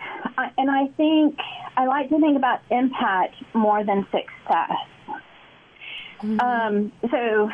and 0.58 0.70
I 0.70 0.88
think 0.96 1.38
I 1.76 1.86
like 1.86 2.08
to 2.10 2.20
think 2.20 2.36
about 2.36 2.60
impact 2.70 3.34
more 3.52 3.84
than 3.84 4.06
success. 4.10 4.72
Mm-hmm. 6.24 6.40
Um, 6.40 6.92
so, 7.10 7.50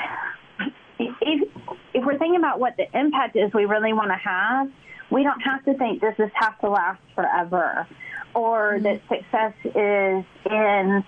if, 0.99 1.49
if 1.95 2.05
we're 2.05 2.19
thinking 2.19 2.37
about 2.37 2.61
what 2.61 2.77
the 2.77 2.87
impact 2.99 3.37
is 3.37 3.53
we 3.53 3.65
really 3.65 3.93
want 3.93 4.11
to 4.11 4.17
have, 4.17 4.71
we 5.11 5.23
don't 5.25 5.41
have 5.41 5.65
to 5.65 5.75
think 5.75 6.01
does 6.01 6.15
this 6.17 6.27
is 6.27 6.33
has 6.35 6.55
to 6.61 6.71
last 6.71 7.01
forever 7.15 7.87
or 8.35 8.75
mm-hmm. 8.75 8.85
that 8.85 9.01
success 9.09 9.55
is 9.65 10.25
in 10.51 11.05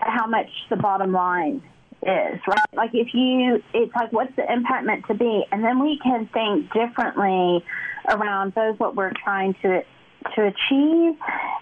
how 0.00 0.26
much 0.26 0.50
the 0.68 0.76
bottom 0.76 1.12
line 1.12 1.62
is, 2.02 2.40
right? 2.46 2.74
Like 2.74 2.90
if 2.94 3.14
you, 3.14 3.62
it's 3.72 3.94
like 3.94 4.12
what's 4.12 4.34
the 4.36 4.50
impact 4.52 4.84
meant 4.84 5.06
to 5.06 5.14
be, 5.14 5.44
and 5.52 5.62
then 5.64 5.80
we 5.80 5.98
can 5.98 6.28
think 6.32 6.72
differently 6.72 7.64
around 8.08 8.54
both 8.54 8.78
what 8.78 8.94
we're 8.94 9.12
trying 9.24 9.54
to 9.62 9.82
to 10.34 10.42
achieve 10.42 11.14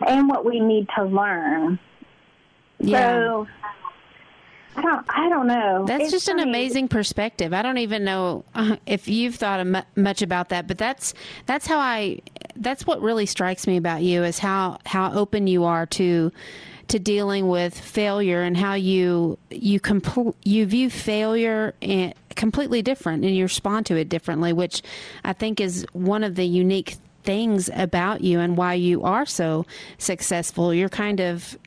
and 0.06 0.28
what 0.28 0.44
we 0.44 0.58
need 0.58 0.88
to 0.96 1.04
learn. 1.04 1.78
Yeah. 2.78 2.98
So 2.98 3.46
I 4.76 4.82
don't, 4.82 5.06
I 5.08 5.28
don't 5.28 5.46
know. 5.46 5.84
That's 5.86 6.04
it's 6.04 6.12
just 6.12 6.26
funny. 6.26 6.42
an 6.42 6.48
amazing 6.48 6.88
perspective. 6.88 7.52
I 7.52 7.62
don't 7.62 7.78
even 7.78 8.04
know 8.04 8.44
uh, 8.54 8.76
if 8.86 9.08
you've 9.08 9.36
thought 9.36 9.86
much 9.96 10.22
about 10.22 10.48
that, 10.48 10.66
but 10.66 10.78
that's 10.78 11.14
that's 11.46 11.66
how 11.66 11.78
I. 11.78 12.20
That's 12.56 12.86
what 12.86 13.00
really 13.02 13.26
strikes 13.26 13.66
me 13.66 13.76
about 13.76 14.02
you 14.02 14.24
is 14.24 14.38
how 14.38 14.78
how 14.86 15.12
open 15.12 15.46
you 15.46 15.64
are 15.64 15.86
to 15.86 16.32
to 16.88 16.98
dealing 16.98 17.48
with 17.48 17.78
failure 17.78 18.42
and 18.42 18.56
how 18.56 18.74
you 18.74 19.38
you 19.50 19.80
compl- 19.80 20.34
you 20.44 20.66
view 20.66 20.90
failure 20.90 21.74
completely 22.34 22.82
different 22.82 23.24
and 23.24 23.34
you 23.34 23.44
respond 23.44 23.86
to 23.86 23.96
it 23.96 24.08
differently, 24.08 24.52
which 24.52 24.82
I 25.24 25.32
think 25.32 25.60
is 25.60 25.86
one 25.92 26.24
of 26.24 26.34
the 26.34 26.44
unique 26.44 26.96
things 27.22 27.70
about 27.74 28.20
you 28.20 28.38
and 28.40 28.56
why 28.56 28.74
you 28.74 29.02
are 29.02 29.24
so 29.24 29.66
successful. 29.98 30.74
You're 30.74 30.88
kind 30.88 31.20
of 31.20 31.58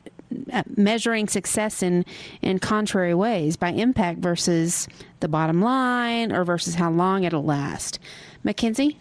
measuring 0.76 1.28
success 1.28 1.82
in 1.82 2.04
in 2.42 2.58
contrary 2.58 3.14
ways 3.14 3.56
by 3.56 3.70
impact 3.70 4.18
versus 4.18 4.88
the 5.20 5.28
bottom 5.28 5.62
line 5.62 6.32
or 6.32 6.44
versus 6.44 6.74
how 6.74 6.90
long 6.90 7.24
it'll 7.24 7.44
last. 7.44 7.98
Mackenzie? 8.44 8.98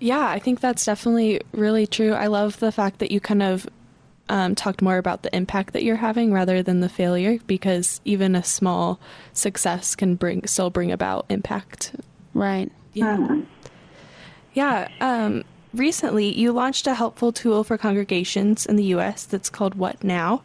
Yeah, 0.00 0.28
I 0.28 0.38
think 0.38 0.60
that's 0.60 0.84
definitely 0.84 1.40
really 1.52 1.86
true. 1.86 2.12
I 2.12 2.28
love 2.28 2.60
the 2.60 2.70
fact 2.70 3.00
that 3.00 3.10
you 3.10 3.20
kind 3.20 3.42
of 3.42 3.68
um, 4.28 4.54
talked 4.54 4.82
more 4.82 4.98
about 4.98 5.22
the 5.22 5.34
impact 5.34 5.72
that 5.72 5.82
you're 5.82 5.96
having 5.96 6.32
rather 6.32 6.62
than 6.62 6.80
the 6.80 6.88
failure, 6.88 7.38
because 7.46 8.00
even 8.04 8.34
a 8.36 8.44
small 8.44 9.00
success 9.32 9.96
can 9.96 10.14
bring 10.14 10.46
still 10.46 10.70
bring 10.70 10.92
about 10.92 11.26
impact. 11.28 11.96
Right. 12.34 12.70
Yeah. 12.92 13.40
Yeah. 14.52 14.88
Um, 15.00 15.44
recently, 15.78 16.36
you 16.38 16.52
launched 16.52 16.86
a 16.86 16.94
helpful 16.94 17.32
tool 17.32 17.64
for 17.64 17.78
congregations 17.78 18.66
in 18.66 18.76
the 18.76 18.84
U.S. 18.84 19.24
that's 19.24 19.50
called 19.50 19.74
What 19.74 20.02
Now, 20.02 20.42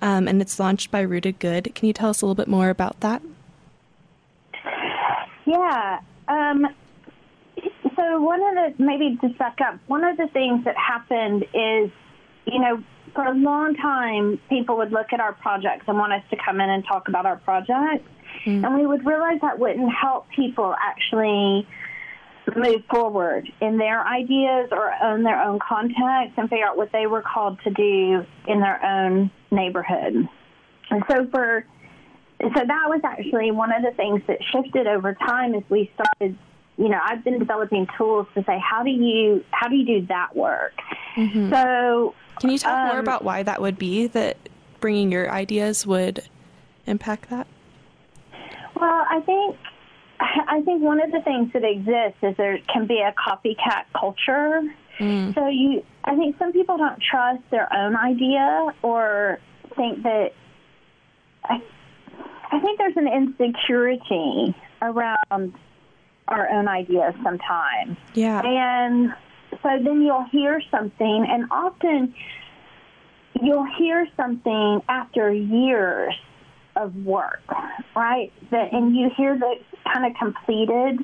um, 0.00 0.28
and 0.28 0.42
it's 0.42 0.58
launched 0.58 0.90
by 0.90 1.00
Rooted 1.00 1.38
Good. 1.38 1.74
Can 1.74 1.86
you 1.86 1.92
tell 1.92 2.10
us 2.10 2.22
a 2.22 2.26
little 2.26 2.34
bit 2.34 2.48
more 2.48 2.70
about 2.70 3.00
that? 3.00 3.22
Yeah. 5.44 6.00
Um, 6.28 6.66
so 7.96 8.20
one 8.20 8.40
of 8.42 8.76
the 8.76 8.82
maybe 8.82 9.16
to 9.20 9.28
back 9.30 9.58
up, 9.60 9.78
one 9.86 10.04
of 10.04 10.16
the 10.16 10.28
things 10.28 10.64
that 10.64 10.76
happened 10.76 11.44
is, 11.54 11.90
you 12.46 12.58
know, 12.58 12.82
for 13.14 13.24
a 13.24 13.34
long 13.34 13.74
time, 13.74 14.40
people 14.48 14.76
would 14.78 14.92
look 14.92 15.12
at 15.12 15.20
our 15.20 15.32
projects 15.34 15.84
and 15.86 15.98
want 15.98 16.12
us 16.12 16.22
to 16.30 16.36
come 16.42 16.60
in 16.60 16.70
and 16.70 16.84
talk 16.86 17.08
about 17.08 17.26
our 17.26 17.36
projects. 17.36 18.08
Mm. 18.46 18.64
And 18.64 18.74
we 18.74 18.86
would 18.86 19.04
realize 19.04 19.40
that 19.42 19.58
wouldn't 19.58 19.92
help 19.92 20.28
people 20.30 20.74
actually 20.80 21.66
move 22.56 22.82
forward 22.90 23.50
in 23.60 23.78
their 23.78 24.06
ideas 24.06 24.68
or 24.72 24.92
own 25.02 25.22
their 25.22 25.40
own 25.40 25.58
context 25.58 26.36
and 26.36 26.48
figure 26.50 26.66
out 26.66 26.76
what 26.76 26.90
they 26.92 27.06
were 27.06 27.22
called 27.22 27.58
to 27.64 27.70
do 27.70 28.24
in 28.46 28.60
their 28.60 28.84
own 28.84 29.30
neighborhood. 29.50 30.28
And 30.90 31.02
so 31.10 31.26
for 31.30 31.64
so 32.40 32.48
that 32.54 32.86
was 32.88 33.00
actually 33.04 33.52
one 33.52 33.72
of 33.72 33.82
the 33.82 33.92
things 33.92 34.20
that 34.26 34.38
shifted 34.50 34.86
over 34.86 35.14
time 35.14 35.54
as 35.54 35.62
we 35.68 35.90
started 35.94 36.36
you 36.76 36.88
know 36.88 36.98
i've 37.04 37.22
been 37.22 37.38
developing 37.38 37.86
tools 37.96 38.26
to 38.34 38.42
say 38.42 38.58
how 38.58 38.82
do 38.82 38.90
you 38.90 39.44
how 39.52 39.68
do 39.68 39.76
you 39.76 40.00
do 40.00 40.06
that 40.06 40.34
work 40.34 40.72
mm-hmm. 41.16 41.50
so 41.52 42.14
can 42.40 42.50
you 42.50 42.58
talk 42.58 42.76
um, 42.76 42.88
more 42.88 42.98
about 42.98 43.22
why 43.22 43.44
that 43.44 43.60
would 43.60 43.78
be 43.78 44.08
that 44.08 44.36
bringing 44.80 45.12
your 45.12 45.30
ideas 45.30 45.86
would 45.86 46.22
impact 46.86 47.30
that? 47.30 47.46
Well, 48.74 49.06
I 49.08 49.20
think 49.24 49.56
I 50.22 50.62
think 50.64 50.82
one 50.82 51.02
of 51.02 51.10
the 51.10 51.20
things 51.20 51.52
that 51.52 51.64
exists 51.64 52.18
is 52.22 52.36
there 52.36 52.58
can 52.72 52.86
be 52.86 53.00
a 53.00 53.12
copycat 53.12 53.84
culture. 53.98 54.62
Mm. 54.98 55.34
So 55.34 55.48
you, 55.48 55.84
I 56.04 56.14
think 56.14 56.38
some 56.38 56.52
people 56.52 56.78
don't 56.78 57.02
trust 57.02 57.42
their 57.50 57.72
own 57.72 57.96
idea 57.96 58.68
or 58.82 59.40
think 59.76 60.02
that. 60.04 60.32
I, 61.44 61.60
I 62.52 62.60
think 62.60 62.78
there's 62.78 62.96
an 62.96 63.08
insecurity 63.08 64.54
around 64.82 65.54
our 66.28 66.48
own 66.50 66.68
ideas 66.68 67.14
sometimes. 67.22 67.96
Yeah. 68.12 68.42
And 68.44 69.14
so 69.62 69.68
then 69.82 70.02
you'll 70.02 70.26
hear 70.30 70.60
something, 70.70 71.26
and 71.28 71.46
often 71.50 72.14
you'll 73.40 73.66
hear 73.78 74.06
something 74.16 74.82
after 74.86 75.32
years 75.32 76.14
of 76.76 76.94
work, 76.94 77.42
right? 77.96 78.30
That, 78.50 78.72
and 78.72 78.94
you 78.94 79.10
hear 79.16 79.38
the 79.38 79.54
kind 79.84 80.06
of 80.06 80.12
completed 80.18 80.98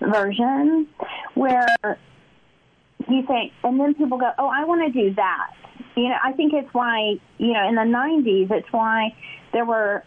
version 0.00 0.88
where 1.34 1.66
you 3.08 3.26
think, 3.26 3.52
and 3.62 3.78
then 3.78 3.94
people 3.94 4.18
go, 4.18 4.30
"Oh, 4.38 4.48
I 4.48 4.64
want 4.64 4.92
to 4.92 5.02
do 5.02 5.14
that." 5.14 5.50
You 5.96 6.08
know, 6.08 6.16
I 6.22 6.32
think 6.32 6.52
it's 6.52 6.72
why 6.72 7.18
you 7.38 7.52
know 7.52 7.68
in 7.68 7.74
the 7.74 7.82
'90s, 7.82 8.50
it's 8.50 8.72
why 8.72 9.14
there 9.52 9.64
were 9.64 10.04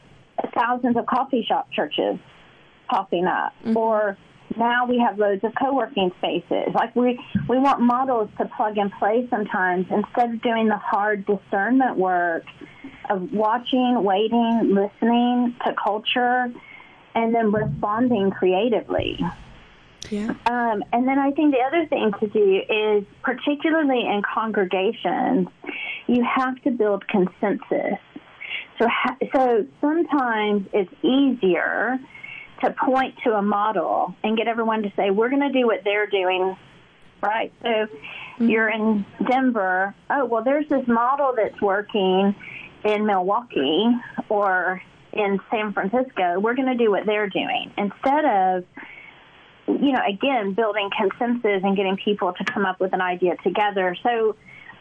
thousands 0.54 0.98
of 0.98 1.06
coffee 1.06 1.44
shop 1.48 1.72
churches 1.72 2.18
popping 2.90 3.26
up, 3.26 3.54
mm-hmm. 3.64 3.78
or 3.78 4.18
now 4.58 4.86
we 4.86 5.00
have 5.00 5.18
loads 5.18 5.44
of 5.44 5.54
co-working 5.60 6.12
spaces. 6.18 6.74
Like 6.74 6.96
we 6.96 7.20
we 7.50 7.60
want 7.60 7.82
models 7.82 8.30
to 8.38 8.46
plug 8.56 8.78
and 8.78 8.92
play 9.00 9.28
sometimes 9.30 9.88
instead 9.90 10.36
of 10.36 10.42
doing 10.42 10.68
the 10.68 10.78
hard 10.78 11.26
discernment 11.26 11.98
work 11.98 12.44
of 13.10 13.32
watching, 13.34 14.04
waiting, 14.04 14.74
listening 14.74 15.56
to 15.66 15.74
culture, 15.82 16.52
and 17.16 17.34
then 17.34 17.52
responding 17.52 18.32
creatively. 18.32 19.20
Yeah. 20.10 20.34
Um, 20.46 20.84
and 20.92 21.08
then 21.08 21.18
I 21.18 21.32
think 21.32 21.54
the 21.54 21.62
other 21.62 21.86
thing 21.86 22.12
to 22.20 22.28
do 22.28 22.62
is, 22.70 23.06
particularly 23.22 24.02
in 24.02 24.22
congregations, 24.22 25.48
you 26.08 26.24
have 26.24 26.62
to 26.64 26.72
build 26.72 27.08
consensus. 27.08 28.00
So, 28.80 28.88
ha- 28.88 29.18
so 29.34 29.66
sometimes 29.80 30.68
it's 30.74 30.92
easier 31.04 32.00
to 32.62 32.72
point 32.72 33.16
to 33.24 33.34
a 33.34 33.42
model 33.42 34.16
and 34.24 34.38
get 34.38 34.48
everyone 34.48 34.84
to 34.84 34.92
say, 34.96 35.10
we're 35.10 35.30
going 35.30 35.42
to 35.42 35.52
do 35.52 35.66
what 35.66 35.84
they're 35.84 36.08
doing, 36.08 36.56
right? 37.22 37.54
So 37.62 37.68
mm-hmm. 37.68 38.50
you're 38.50 38.70
in 38.70 39.06
Denver. 39.30 39.96
Oh, 40.10 40.26
well, 40.26 40.44
there's 40.44 40.68
this 40.70 40.88
model 40.88 41.34
that's 41.36 41.62
working 41.62 42.36
in 42.84 43.06
Milwaukee 43.06 43.96
or 44.30 44.82
in 45.14 45.40
San 45.50 45.74
Francisco. 45.74 46.40
We're 46.40 46.56
going 46.56 46.76
to 46.76 46.84
do 46.84 46.92
what 46.92 47.06
they're 47.06 47.30
doing 47.30 47.72
instead 47.78 48.26
of, 48.26 48.66
you 49.68 49.92
know, 49.92 50.02
again, 50.08 50.54
building 50.54 50.90
consensus 50.98 51.62
and 51.64 51.78
getting 51.78 51.98
people 51.98 52.34
to 52.34 52.44
come 52.46 52.66
up 52.66 52.80
with 52.80 52.94
an 52.94 53.02
idea 53.02 53.36
together. 53.44 53.96
So, 54.04 54.36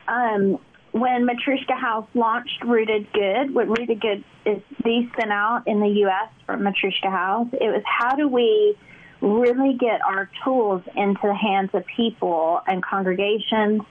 um, 0.09 0.59
when 0.93 1.27
Matryoshka 1.27 1.79
House 1.79 2.07
launched 2.13 2.63
Rooted 2.65 3.11
Good, 3.13 3.55
what 3.55 3.67
Rooted 3.67 4.01
Good 4.01 4.25
is 4.45 4.63
the 4.85 5.09
spin 5.13 5.33
out 5.33 5.63
in 5.67 5.81
the 5.81 5.89
U.S. 5.89 6.29
from 6.45 6.61
Matryoshka 6.61 7.11
House, 7.11 7.49
it 7.53 7.73
was 7.73 7.83
how 7.87 8.15
do 8.15 8.29
we 8.29 8.77
really 9.23 9.75
get 9.79 10.03
our 10.05 10.29
tools 10.45 10.83
into 10.95 11.21
the 11.23 11.35
hands 11.35 11.71
of 11.73 11.85
people 11.97 12.61
and 12.67 12.83
congregations, 12.83 13.83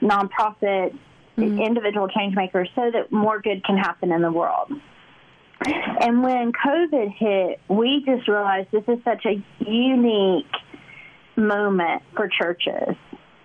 nonprofits, 0.00 0.96
mm-hmm. 1.36 1.58
individual 1.58 2.08
change 2.08 2.36
makers, 2.36 2.68
so 2.76 2.90
that 2.90 3.10
more 3.10 3.40
good 3.40 3.64
can 3.64 3.76
happen 3.76 4.12
in 4.12 4.22
the 4.22 4.30
world. 4.30 4.70
And 5.66 6.22
when 6.22 6.52
COVID 6.52 7.14
hit, 7.16 7.60
we 7.68 8.02
just 8.04 8.28
realized 8.28 8.68
this 8.70 8.84
is 8.88 8.98
such 9.04 9.24
a 9.24 9.42
unique 9.64 10.46
moment 11.36 12.02
for 12.14 12.28
churches 12.28 12.96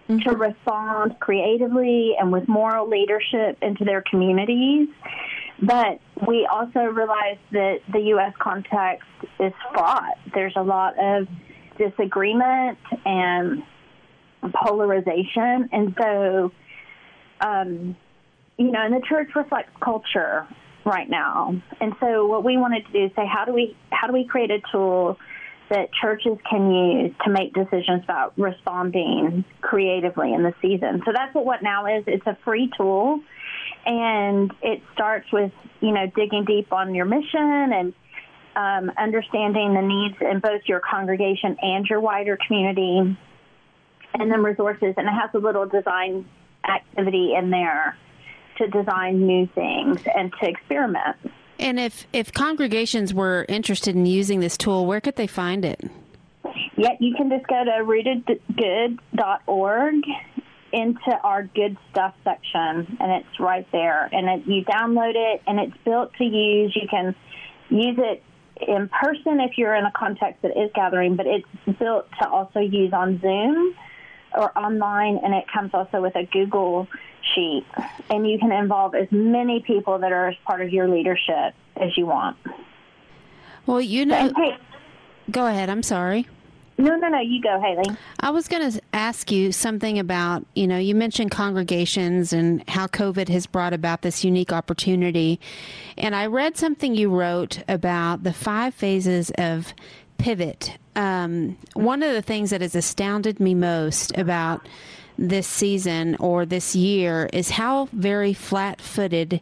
mm-hmm. 0.08 0.18
to 0.20 0.36
respond 0.36 1.20
creatively 1.20 2.16
and 2.20 2.32
with 2.32 2.48
moral 2.48 2.90
leadership 2.90 3.58
into 3.62 3.86
their 3.86 4.02
communities. 4.02 4.90
But 5.62 6.00
we 6.28 6.48
also 6.52 6.80
realize 6.80 7.38
that 7.52 7.80
the 7.92 8.00
U.S. 8.00 8.34
context 8.40 9.08
is 9.40 9.54
fraught. 9.74 10.18
There's 10.34 10.54
a 10.56 10.64
lot 10.64 10.96
of 11.00 11.28
disagreement 11.78 12.78
and 13.06 13.64
polarization. 14.54 15.70
And 15.72 15.96
so, 16.00 16.52
um, 17.42 17.96
you 18.58 18.72
know, 18.72 18.82
and 18.82 18.94
the 18.94 19.06
church 19.08 19.30
reflects 19.36 19.72
culture 19.82 20.48
right 20.86 21.10
now. 21.10 21.62
And 21.80 21.94
so 22.00 22.26
what 22.26 22.44
we 22.44 22.58
wanted 22.58 22.86
to 22.88 22.92
do 22.92 23.06
is 23.06 23.12
say, 23.16 23.26
how 23.26 23.46
do 23.46 23.54
we, 23.54 23.76
how 23.92 24.08
do 24.08 24.14
we 24.14 24.26
create 24.26 24.52
a 24.52 24.62
tool 24.72 25.18
that 25.70 25.90
churches 25.94 26.38
can 26.50 26.72
use 26.72 27.14
to 27.24 27.32
make 27.32 27.54
decisions 27.54 28.04
about 28.04 28.34
responding 28.38 29.46
creatively 29.62 30.34
in 30.34 30.44
the 30.44 30.54
season. 30.62 31.02
So 31.06 31.12
that's 31.14 31.34
what 31.34 31.46
What 31.46 31.64
Now 31.64 31.86
is. 31.86 32.04
It's 32.08 32.26
a 32.26 32.38
free 32.44 32.72
tool, 32.76 33.22
and 33.86 34.52
it 34.62 34.82
starts 34.94 35.32
with 35.32 35.52
you 35.80 35.92
know 35.92 36.08
digging 36.16 36.46
deep 36.46 36.74
on 36.74 36.94
your 36.94 37.06
mission 37.06 37.74
and 37.74 37.94
um, 38.56 38.92
understanding 38.98 39.74
the 39.74 39.82
needs 39.82 40.16
in 40.22 40.40
both 40.40 40.62
your 40.66 40.80
congregation 40.80 41.58
and 41.62 41.86
your 41.86 42.00
wider 42.00 42.38
community, 42.48 43.18
and 44.14 44.32
then 44.32 44.44
resources. 44.44 44.96
And 44.98 45.08
it 45.08 45.12
has 45.12 45.30
a 45.34 45.40
little 45.40 45.68
design 45.68 46.28
activity 46.68 47.34
in 47.38 47.52
there 47.52 47.96
to 48.60 48.68
design 48.68 49.26
new 49.26 49.48
things 49.48 50.00
and 50.16 50.32
to 50.42 50.48
experiment. 50.48 51.18
And 51.58 51.80
if 51.80 52.06
if 52.14 52.32
congregations 52.32 53.12
were 53.14 53.46
interested 53.50 53.96
in 53.96 54.06
using 54.06 54.40
this 54.40 54.56
tool, 54.56 54.86
where 54.86 55.02
could 55.02 55.18
they 55.18 55.28
find 55.28 55.66
it? 55.66 55.84
Yeah, 56.78 56.96
you 57.00 57.14
can 57.16 57.30
just 57.30 57.46
go 57.48 57.66
to 57.66 57.84
rootedgood.org 57.84 60.04
into 60.72 61.12
our 61.24 61.44
good 61.44 61.78
stuff 61.92 62.16
section, 62.24 62.98
and 63.00 63.12
it's 63.12 63.40
right 63.40 63.68
there. 63.72 64.08
And 64.12 64.30
it, 64.30 64.46
you 64.48 64.64
download 64.64 65.16
it, 65.16 65.42
and 65.46 65.60
it's 65.60 65.76
built 65.84 66.14
to 66.16 66.24
use. 66.24 66.76
You 66.80 66.88
can 66.90 67.16
use 67.70 67.98
it 67.98 68.24
in 68.66 68.90
person 68.90 69.40
if 69.40 69.58
you're 69.58 69.76
in 69.76 69.86
a 69.86 69.92
context 69.92 70.42
that 70.44 70.58
is 70.58 70.72
gathering, 70.74 71.16
but 71.16 71.28
it's 71.28 71.48
built 71.78 72.08
to 72.22 72.30
also 72.30 72.60
use 72.60 72.94
on 72.94 73.20
Zoom 73.20 73.76
or 74.34 74.58
online, 74.58 75.20
and 75.24 75.34
it 75.34 75.46
comes 75.52 75.72
also 75.74 76.02
with 76.02 76.16
a 76.16 76.26
Google 76.26 76.88
sheet. 77.40 77.66
And 78.10 78.30
you 78.30 78.38
can 78.40 78.52
involve 78.52 78.96
as 78.96 79.08
many 79.12 79.62
people 79.62 80.00
that 80.00 80.12
are 80.12 80.30
as 80.30 80.36
part 80.46 80.62
of 80.62 80.72
your 80.72 80.88
leadership 80.88 81.54
as 81.76 81.98
you 81.98 82.06
want. 82.06 82.38
Well, 83.66 83.82
you 83.82 84.06
know. 84.06 84.32
Hey, 84.36 84.58
go 85.32 85.46
ahead. 85.46 85.70
I'm 85.70 85.84
sorry. 85.84 86.28
No, 86.78 86.96
no, 86.96 87.10
no. 87.10 87.20
You 87.20 87.42
go, 87.42 87.60
Halee. 87.60 87.98
I 88.22 88.30
was 88.30 88.48
going 88.48 88.72
to 88.72 88.82
ask 88.94 89.32
you 89.32 89.52
something 89.52 90.00
about, 90.00 90.46
you 90.56 90.66
know, 90.66 90.78
you 90.78 90.96
mentioned 90.96 91.30
congregations 91.30 92.32
and 92.32 92.68
how 92.70 92.88
COVID 92.88 93.28
has 93.28 93.46
brought 93.46 93.74
about 93.74 94.02
this 94.02 94.24
unique 94.24 94.54
opportunity. 94.54 95.42
And 95.98 96.16
I 96.16 96.28
read 96.28 96.56
something 96.56 96.96
you 96.96 97.10
wrote 97.10 97.62
about 97.68 98.24
the 98.24 98.32
five 98.32 98.74
phases 98.74 99.30
of 99.38 99.74
pivot. 100.18 100.78
Um, 100.96 101.58
one 101.74 102.02
of 102.02 102.14
the 102.14 102.22
things 102.22 102.50
that 102.52 102.62
has 102.62 102.76
astounded 102.76 103.40
me 103.42 103.56
most 103.56 104.18
about 104.18 104.68
this 105.20 105.48
season 105.48 106.16
or 106.16 106.46
this 106.46 106.76
year 106.76 107.30
is 107.34 107.52
how 107.52 107.90
very 107.92 108.34
flat 108.34 108.80
footed 108.82 109.42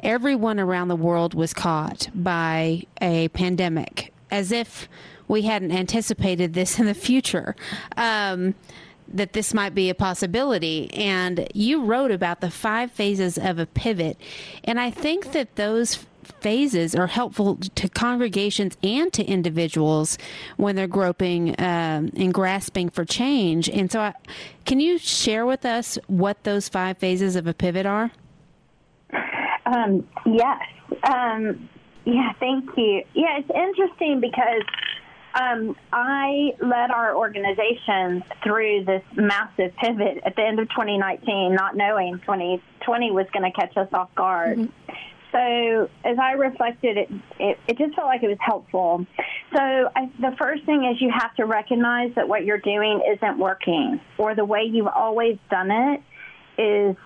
everyone 0.00 0.60
around 0.60 0.88
the 0.88 0.96
world 0.96 1.34
was 1.34 1.54
caught 1.54 2.08
by 2.14 2.82
a 3.00 3.28
pandemic, 3.28 4.12
as 4.30 4.52
if 4.52 4.88
we 5.26 5.42
hadn't 5.42 5.72
anticipated 5.72 6.52
this 6.52 6.78
in 6.78 6.86
the 6.86 6.94
future. 6.94 7.56
Um, 7.96 8.54
that 9.06 9.34
this 9.34 9.52
might 9.52 9.74
be 9.74 9.90
a 9.90 9.94
possibility. 9.94 10.90
And 10.94 11.46
you 11.52 11.84
wrote 11.84 12.10
about 12.10 12.40
the 12.40 12.50
five 12.50 12.90
phases 12.90 13.36
of 13.36 13.58
a 13.58 13.66
pivot. 13.66 14.18
And 14.64 14.80
I 14.80 14.90
think 14.90 15.32
that 15.32 15.56
those 15.56 16.06
phases 16.24 16.94
are 16.94 17.06
helpful 17.06 17.56
to 17.56 17.88
congregations 17.88 18.76
and 18.82 19.12
to 19.12 19.24
individuals 19.24 20.18
when 20.56 20.76
they're 20.76 20.86
groping 20.86 21.50
um, 21.60 22.10
and 22.16 22.32
grasping 22.32 22.90
for 22.90 23.04
change. 23.04 23.68
And 23.68 23.90
so, 23.90 24.00
I, 24.00 24.14
can 24.64 24.80
you 24.80 24.98
share 24.98 25.46
with 25.46 25.64
us 25.64 25.98
what 26.06 26.44
those 26.44 26.68
five 26.68 26.98
phases 26.98 27.36
of 27.36 27.46
a 27.46 27.54
pivot 27.54 27.86
are? 27.86 28.10
Um, 29.66 30.06
yes. 30.26 30.60
Um, 31.02 31.68
yeah, 32.04 32.32
thank 32.38 32.68
you. 32.76 33.02
Yeah, 33.14 33.38
it's 33.38 33.50
interesting 33.50 34.20
because 34.20 34.62
um, 35.34 35.76
I 35.92 36.54
led 36.60 36.90
our 36.90 37.16
organization 37.16 38.22
through 38.42 38.84
this 38.84 39.02
massive 39.16 39.74
pivot 39.76 40.18
at 40.24 40.36
the 40.36 40.42
end 40.42 40.60
of 40.60 40.68
2019, 40.68 41.54
not 41.54 41.76
knowing 41.76 42.20
2020 42.20 43.10
was 43.10 43.26
going 43.32 43.50
to 43.50 43.58
catch 43.58 43.76
us 43.76 43.88
off 43.92 44.14
guard. 44.14 44.58
Mm-hmm. 44.58 44.94
So 45.34 45.90
as 46.04 46.16
I 46.16 46.32
reflected, 46.32 46.96
it, 46.96 47.10
it, 47.40 47.58
it 47.66 47.76
just 47.76 47.96
felt 47.96 48.06
like 48.06 48.22
it 48.22 48.28
was 48.28 48.38
helpful. 48.40 49.04
So 49.52 49.60
I, 49.60 50.08
the 50.20 50.36
first 50.38 50.64
thing 50.64 50.84
is 50.84 51.00
you 51.00 51.10
have 51.10 51.34
to 51.36 51.44
recognize 51.44 52.14
that 52.14 52.28
what 52.28 52.44
you're 52.44 52.58
doing 52.58 53.02
isn't 53.16 53.38
working, 53.38 54.00
or 54.16 54.36
the 54.36 54.44
way 54.44 54.62
you've 54.62 54.86
always 54.86 55.36
done 55.50 55.72
it 55.72 56.02
is 56.56 56.96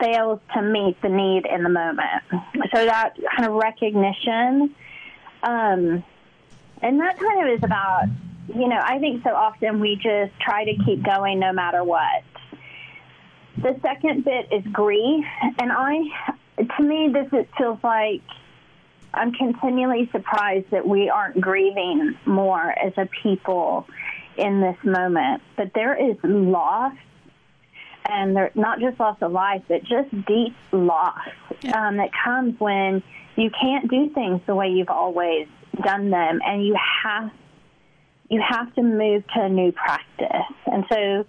fails 0.00 0.40
to 0.54 0.62
meet 0.62 1.00
the 1.00 1.08
need 1.08 1.46
in 1.46 1.62
the 1.62 1.68
moment. 1.68 2.24
So 2.74 2.84
that 2.84 3.14
kind 3.36 3.48
of 3.48 3.54
recognition. 3.54 4.74
Um, 5.42 6.02
and 6.82 7.00
that 7.00 7.18
kind 7.18 7.48
of 7.48 7.56
is 7.56 7.62
about, 7.62 8.06
you 8.48 8.66
know, 8.66 8.80
I 8.82 8.98
think 8.98 9.22
so 9.22 9.30
often 9.30 9.78
we 9.78 9.94
just 9.94 10.32
try 10.40 10.64
to 10.64 10.74
keep 10.84 11.04
going 11.04 11.38
no 11.38 11.52
matter 11.52 11.84
what. 11.84 12.24
The 13.58 13.78
second 13.82 14.24
bit 14.24 14.48
is 14.52 14.64
grief. 14.72 15.24
And 15.60 15.70
I, 15.70 16.00
to 16.58 16.82
me, 16.82 17.10
this 17.12 17.28
it 17.32 17.48
feels 17.56 17.78
like 17.82 18.22
I'm 19.14 19.32
continually 19.32 20.08
surprised 20.12 20.70
that 20.70 20.86
we 20.86 21.08
aren't 21.08 21.40
grieving 21.40 22.16
more 22.26 22.70
as 22.70 22.92
a 22.96 23.08
people 23.22 23.86
in 24.36 24.60
this 24.60 24.76
moment. 24.84 25.42
But 25.56 25.72
there 25.74 25.94
is 25.94 26.16
loss, 26.22 26.94
and 28.08 28.36
there 28.36 28.50
not 28.54 28.80
just 28.80 28.98
loss 29.00 29.16
of 29.20 29.32
life, 29.32 29.62
but 29.68 29.82
just 29.82 30.10
deep 30.26 30.54
loss 30.72 31.18
um, 31.72 31.96
that 31.96 32.10
comes 32.24 32.58
when 32.60 33.02
you 33.36 33.50
can't 33.50 33.88
do 33.90 34.10
things 34.10 34.40
the 34.46 34.54
way 34.54 34.68
you've 34.68 34.90
always 34.90 35.46
done 35.82 36.10
them, 36.10 36.40
and 36.44 36.66
you 36.66 36.76
have 37.04 37.30
you 38.28 38.42
have 38.46 38.74
to 38.74 38.82
move 38.82 39.24
to 39.34 39.42
a 39.42 39.48
new 39.48 39.72
practice. 39.72 40.54
And 40.66 40.84
so 40.90 41.24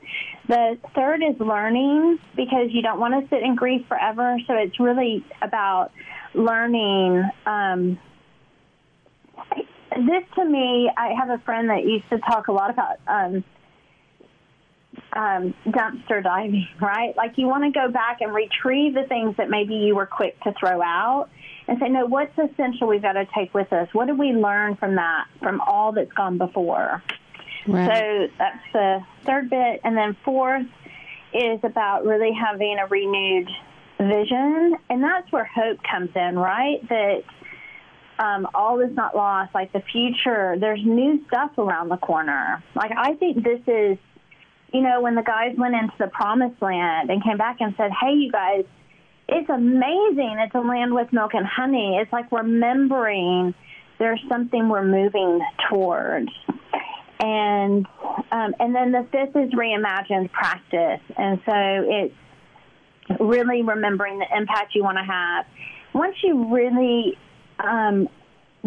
the 0.47 0.77
third 0.95 1.21
is 1.23 1.39
learning 1.39 2.19
because 2.35 2.67
you 2.71 2.81
don't 2.81 2.99
want 2.99 3.13
to 3.13 3.29
sit 3.29 3.41
in 3.41 3.55
grief 3.55 3.85
forever. 3.87 4.37
So 4.47 4.53
it's 4.55 4.79
really 4.79 5.23
about 5.41 5.91
learning. 6.33 7.23
Um, 7.45 7.99
this 9.91 10.23
to 10.35 10.45
me, 10.45 10.91
I 10.95 11.13
have 11.17 11.29
a 11.29 11.41
friend 11.43 11.69
that 11.69 11.85
used 11.85 12.09
to 12.09 12.19
talk 12.19 12.49
a 12.49 12.51
lot 12.51 12.69
about 12.69 12.97
um, 13.07 13.43
um, 15.13 15.53
dumpster 15.67 16.21
diving, 16.21 16.67
right? 16.81 17.15
Like 17.15 17.37
you 17.37 17.47
want 17.47 17.63
to 17.63 17.71
go 17.71 17.89
back 17.89 18.19
and 18.19 18.33
retrieve 18.33 18.93
the 18.93 19.05
things 19.07 19.37
that 19.37 19.49
maybe 19.49 19.75
you 19.75 19.95
were 19.95 20.05
quick 20.05 20.39
to 20.43 20.53
throw 20.59 20.81
out 20.81 21.29
and 21.69 21.77
say, 21.79 21.87
no, 21.87 22.07
what's 22.07 22.35
essential 22.35 22.87
we've 22.87 23.03
got 23.03 23.13
to 23.13 23.27
take 23.33 23.53
with 23.53 23.71
us? 23.71 23.87
What 23.93 24.07
did 24.07 24.17
we 24.17 24.33
learn 24.33 24.75
from 24.75 24.95
that, 24.95 25.27
from 25.39 25.61
all 25.61 25.91
that's 25.91 26.11
gone 26.13 26.39
before? 26.39 27.03
Right. 27.67 27.95
So 27.95 28.27
that's 28.39 28.63
the 28.73 29.05
third 29.23 29.51
bit. 29.51 29.81
And 29.83 29.95
then 29.95 30.17
fourth 30.25 30.65
is 31.31 31.59
about 31.61 32.05
really 32.05 32.31
having 32.33 32.79
a 32.79 32.87
renewed 32.87 33.49
vision. 33.99 34.77
And 34.89 35.03
that's 35.03 35.31
where 35.31 35.45
hope 35.45 35.77
comes 35.83 36.09
in, 36.15 36.39
right? 36.39 36.81
That 36.89 37.23
um, 38.17 38.47
all 38.55 38.79
is 38.79 38.95
not 38.95 39.15
lost. 39.15 39.53
Like 39.53 39.71
the 39.71 39.83
future, 39.91 40.55
there's 40.59 40.83
new 40.83 41.23
stuff 41.27 41.55
around 41.59 41.89
the 41.89 41.97
corner. 41.97 42.63
Like 42.73 42.93
I 42.97 43.13
think 43.13 43.43
this 43.43 43.61
is, 43.67 43.99
you 44.73 44.81
know, 44.81 45.01
when 45.01 45.13
the 45.13 45.21
guys 45.21 45.55
went 45.55 45.75
into 45.75 45.93
the 45.99 46.07
promised 46.07 46.59
land 46.63 47.11
and 47.11 47.23
came 47.23 47.37
back 47.37 47.57
and 47.59 47.75
said, 47.77 47.91
hey, 47.91 48.13
you 48.13 48.31
guys, 48.31 48.65
it's 49.31 49.49
amazing. 49.49 50.37
It's 50.39 50.55
a 50.55 50.59
land 50.59 50.93
with 50.93 51.11
milk 51.13 51.33
and 51.33 51.45
honey. 51.45 51.97
It's 52.01 52.11
like 52.11 52.31
remembering 52.31 53.53
there's 53.97 54.21
something 54.29 54.69
we're 54.69 54.85
moving 54.85 55.39
towards. 55.69 56.31
And 57.19 57.85
um, 58.31 58.55
and 58.59 58.73
then 58.73 58.91
the 58.91 59.05
fifth 59.11 59.35
is 59.35 59.51
reimagined 59.51 60.31
practice. 60.31 61.01
And 61.17 61.41
so 61.45 61.53
it's 61.53 62.15
really 63.19 63.61
remembering 63.61 64.19
the 64.19 64.37
impact 64.37 64.75
you 64.75 64.83
want 64.83 64.97
to 64.97 65.03
have. 65.03 65.45
Once 65.93 66.15
you 66.23 66.53
really 66.53 67.17
um, 67.59 68.07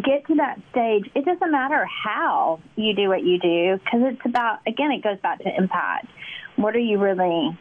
get 0.03 0.27
to 0.27 0.35
that 0.37 0.61
stage, 0.71 1.11
it 1.15 1.25
doesn't 1.25 1.51
matter 1.51 1.87
how 2.05 2.61
you 2.77 2.95
do 2.95 3.09
what 3.09 3.23
you 3.23 3.39
do 3.39 3.79
because 3.85 4.01
it's 4.13 4.27
about, 4.27 4.61
again, 4.67 4.91
it 4.91 5.03
goes 5.03 5.19
back 5.21 5.39
to 5.39 5.57
impact. 5.57 6.09
What 6.57 6.75
are 6.75 6.81
you 6.81 6.99
really 6.99 7.57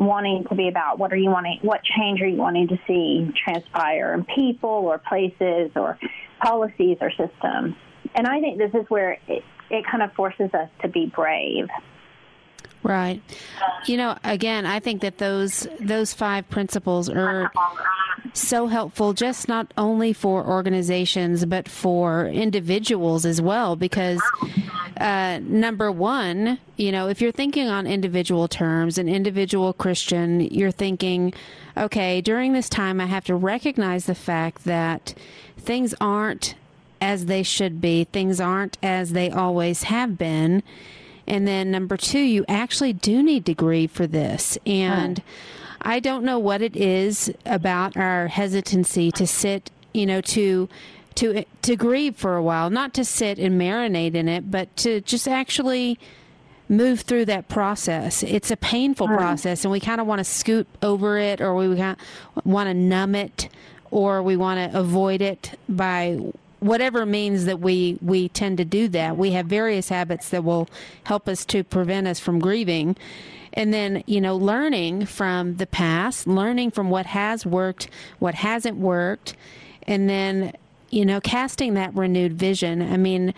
wanting 0.00 0.44
to 0.48 0.54
be 0.54 0.68
about? 0.68 0.98
What 0.98 1.12
are 1.12 1.16
you 1.16 1.30
wanting? 1.30 1.58
What 1.62 1.82
change 1.84 2.20
are 2.22 2.26
you 2.26 2.38
wanting 2.38 2.68
to 2.68 2.78
see 2.86 3.30
transpire 3.44 4.14
in 4.14 4.24
people 4.24 4.70
or 4.70 4.98
places 4.98 5.70
or 5.76 5.98
policies 6.42 6.96
or 7.00 7.10
systems? 7.10 7.76
And 8.14 8.26
I 8.26 8.40
think 8.40 8.58
this 8.58 8.72
is 8.74 8.88
where 8.88 9.18
it, 9.28 9.44
it 9.70 9.84
kind 9.86 10.02
of 10.02 10.12
forces 10.14 10.52
us 10.54 10.68
to 10.82 10.88
be 10.88 11.06
brave. 11.06 11.68
Right. 12.82 13.22
You 13.86 13.98
know, 13.98 14.16
again, 14.24 14.64
I 14.64 14.80
think 14.80 15.02
that 15.02 15.18
those 15.18 15.68
those 15.80 16.14
five 16.14 16.48
principles 16.48 17.10
are 17.10 17.52
so 18.38 18.66
helpful 18.66 19.12
just 19.12 19.48
not 19.48 19.72
only 19.76 20.12
for 20.12 20.46
organizations 20.46 21.44
but 21.44 21.68
for 21.68 22.26
individuals 22.26 23.24
as 23.24 23.40
well 23.40 23.76
because 23.76 24.20
uh, 24.98 25.38
number 25.42 25.90
one 25.90 26.58
you 26.76 26.92
know 26.92 27.08
if 27.08 27.20
you're 27.20 27.32
thinking 27.32 27.68
on 27.68 27.86
individual 27.86 28.48
terms 28.48 28.98
an 28.98 29.08
individual 29.08 29.72
christian 29.72 30.40
you're 30.40 30.70
thinking 30.70 31.32
okay 31.76 32.20
during 32.20 32.52
this 32.52 32.68
time 32.68 33.00
i 33.00 33.06
have 33.06 33.24
to 33.24 33.34
recognize 33.34 34.06
the 34.06 34.14
fact 34.14 34.64
that 34.64 35.14
things 35.56 35.94
aren't 36.00 36.54
as 37.00 37.26
they 37.26 37.42
should 37.42 37.80
be 37.80 38.04
things 38.04 38.40
aren't 38.40 38.76
as 38.82 39.12
they 39.12 39.30
always 39.30 39.84
have 39.84 40.18
been. 40.18 40.62
And 41.26 41.46
then 41.46 41.70
number 41.70 41.96
two 41.96 42.18
you 42.20 42.44
actually 42.48 42.92
do 42.92 43.22
need 43.22 43.46
to 43.46 43.54
grieve 43.54 43.90
for 43.90 44.06
this. 44.06 44.58
And 44.66 45.22
I 45.82 46.00
don't 46.00 46.24
know 46.24 46.38
what 46.38 46.62
it 46.62 46.76
is 46.76 47.32
about 47.46 47.96
our 47.96 48.28
hesitancy 48.28 49.10
to 49.12 49.26
sit, 49.26 49.70
you 49.92 50.06
know, 50.06 50.20
to 50.20 50.68
to 51.16 51.44
to 51.62 51.76
grieve 51.76 52.16
for 52.16 52.36
a 52.36 52.42
while, 52.42 52.70
not 52.70 52.94
to 52.94 53.04
sit 53.04 53.38
and 53.38 53.60
marinate 53.60 54.14
in 54.14 54.28
it, 54.28 54.50
but 54.50 54.74
to 54.78 55.00
just 55.00 55.26
actually 55.26 55.98
move 56.68 57.00
through 57.00 57.24
that 57.24 57.48
process. 57.48 58.22
It's 58.22 58.50
a 58.50 58.56
painful 58.56 59.08
right. 59.08 59.18
process, 59.18 59.64
and 59.64 59.72
we 59.72 59.80
kind 59.80 60.00
of 60.00 60.06
want 60.06 60.20
to 60.20 60.24
scoot 60.24 60.68
over 60.82 61.18
it, 61.18 61.40
or 61.40 61.54
we 61.54 61.68
want 61.68 62.68
to 62.68 62.74
numb 62.74 63.14
it, 63.14 63.48
or 63.90 64.22
we 64.22 64.36
want 64.36 64.72
to 64.72 64.78
avoid 64.78 65.20
it 65.20 65.58
by 65.68 66.18
whatever 66.60 67.04
means 67.06 67.46
that 67.46 67.58
we 67.58 67.98
we 68.00 68.28
tend 68.28 68.58
to 68.58 68.64
do 68.64 68.86
that. 68.88 69.16
We 69.16 69.32
have 69.32 69.46
various 69.46 69.88
habits 69.88 70.28
that 70.28 70.44
will 70.44 70.68
help 71.04 71.28
us 71.28 71.44
to 71.46 71.64
prevent 71.64 72.06
us 72.06 72.20
from 72.20 72.38
grieving, 72.38 72.96
and 73.54 73.72
then 73.72 74.02
you 74.06 74.20
know 74.20 74.36
learning 74.36 75.06
from 75.06 75.56
the 75.56 75.66
past 75.66 76.26
learning 76.26 76.70
from 76.70 76.90
what 76.90 77.06
has 77.06 77.44
worked 77.44 77.88
what 78.18 78.34
hasn't 78.34 78.76
worked 78.76 79.34
and 79.86 80.08
then 80.08 80.52
you 80.90 81.04
know 81.04 81.20
casting 81.20 81.74
that 81.74 81.94
renewed 81.94 82.32
vision. 82.34 82.82
I 82.82 82.96
mean 82.96 83.34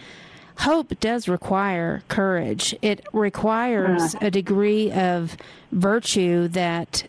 hope 0.59 0.99
does 1.01 1.29
require 1.29 2.03
courage. 2.09 2.75
It 2.83 3.07
requires 3.13 4.15
a 4.21 4.31
degree 4.31 4.93
of 4.93 5.37
virtue 5.73 6.49
that 6.49 7.05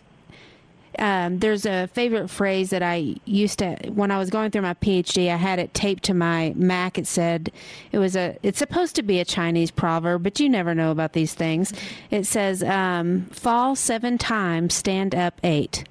um, 1.00 1.40
there's 1.40 1.66
a 1.66 1.88
favorite 1.88 2.30
phrase 2.30 2.70
that 2.72 2.84
I 2.84 3.16
used 3.26 3.60
to 3.60 3.76
when 3.94 4.12
I 4.12 4.18
was 4.18 4.30
going 4.30 4.52
through 4.52 4.62
my 4.64 4.76
PhD. 4.76 5.32
I 5.32 5.36
had 5.38 5.60
it 5.60 5.74
taped 5.74 6.04
to 6.04 6.14
my 6.14 6.54
Mac. 6.56 6.98
It 6.98 7.08
said 7.08 7.52
it 7.92 8.00
was 8.00 8.16
a. 8.16 8.38
It's 8.44 8.60
supposed 8.60 8.96
to 8.96 9.04
be 9.04 9.20
a 9.20 9.26
Chinese 9.26 9.72
proverb, 9.72 10.24
but 10.24 10.40
you 10.40 10.50
never 10.50 10.76
know 10.76 10.92
about 10.92 11.14
these 11.14 11.34
things. 11.34 11.74
It 12.12 12.26
says, 12.26 12.64
um, 12.64 13.26
"Fall 13.32 13.76
seven 13.76 14.18
times, 14.18 14.74
stand 14.74 15.16
up 15.16 15.40
eight. 15.44 15.86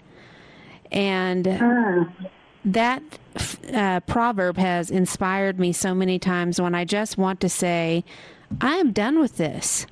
and 0.91 1.47
that 2.65 3.03
uh, 3.75 4.01
proverb 4.01 4.57
has 4.57 4.91
inspired 4.91 5.59
me 5.59 5.73
so 5.73 5.95
many 5.95 6.19
times 6.19 6.61
when 6.61 6.75
I 6.75 6.85
just 6.85 7.19
want 7.19 7.41
to 7.41 7.49
say, 7.49 8.05
"I 8.61 8.77
am 8.77 8.93
done 8.93 9.19
with 9.19 9.37
this." 9.37 9.87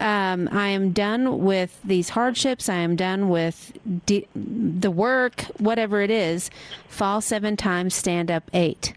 Um, 0.00 0.48
I 0.50 0.68
am 0.68 0.92
done 0.92 1.44
with 1.44 1.78
these 1.84 2.08
hardships. 2.08 2.68
I 2.68 2.76
am 2.76 2.96
done 2.96 3.28
with 3.28 3.72
de- 4.06 4.26
the 4.34 4.90
work, 4.90 5.42
whatever 5.58 6.00
it 6.00 6.10
is. 6.10 6.50
Fall 6.88 7.20
seven 7.20 7.56
times, 7.56 7.94
stand 7.94 8.30
up 8.30 8.50
eight. 8.52 8.94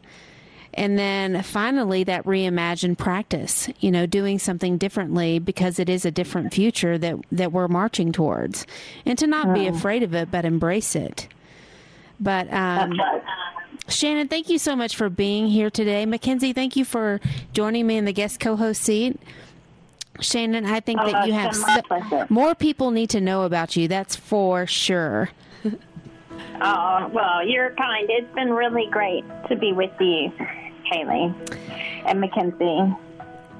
And 0.75 0.97
then 0.97 1.43
finally, 1.43 2.03
that 2.05 2.23
reimagined 2.25 2.97
practice, 2.97 3.69
you 3.79 3.91
know, 3.91 4.05
doing 4.05 4.39
something 4.39 4.77
differently 4.77 5.37
because 5.37 5.77
it 5.77 5.87
is 5.87 6.03
a 6.03 6.11
different 6.11 6.53
future 6.53 6.97
that, 6.97 7.15
that 7.31 7.51
we're 7.51 7.67
marching 7.67 8.11
towards. 8.11 8.65
And 9.05 9.17
to 9.19 9.27
not 9.27 9.53
be 9.53 9.67
afraid 9.67 10.01
of 10.01 10.15
it, 10.15 10.31
but 10.31 10.45
embrace 10.45 10.95
it. 10.95 11.27
But, 12.19 12.51
um, 12.51 12.99
Shannon, 13.87 14.29
thank 14.29 14.49
you 14.49 14.57
so 14.57 14.75
much 14.75 14.95
for 14.95 15.09
being 15.09 15.47
here 15.47 15.69
today. 15.69 16.05
Mackenzie, 16.05 16.53
thank 16.53 16.75
you 16.75 16.85
for 16.85 17.19
joining 17.51 17.85
me 17.85 17.97
in 17.97 18.05
the 18.05 18.13
guest 18.13 18.39
co 18.39 18.55
host 18.55 18.81
seat. 18.81 19.19
Shannon, 20.19 20.65
I 20.65 20.79
think 20.79 20.99
Oh, 21.01 21.11
that 21.11 21.27
you 21.27 21.33
have 21.33 21.55
so- 21.55 22.25
more 22.29 22.53
people 22.55 22.91
need 22.91 23.09
to 23.11 23.21
know 23.21 23.43
about 23.43 23.75
you. 23.75 23.87
That's 23.87 24.15
for 24.15 24.65
sure. 24.67 25.29
Oh, 26.61 27.09
well, 27.13 27.45
you're 27.47 27.71
kind. 27.75 28.07
It's 28.09 28.33
been 28.35 28.51
really 28.51 28.87
great 28.91 29.23
to 29.49 29.55
be 29.55 29.73
with 29.73 29.91
you, 29.99 30.31
Halee 30.91 31.33
and 32.05 32.19
Mackenzie. 32.21 32.95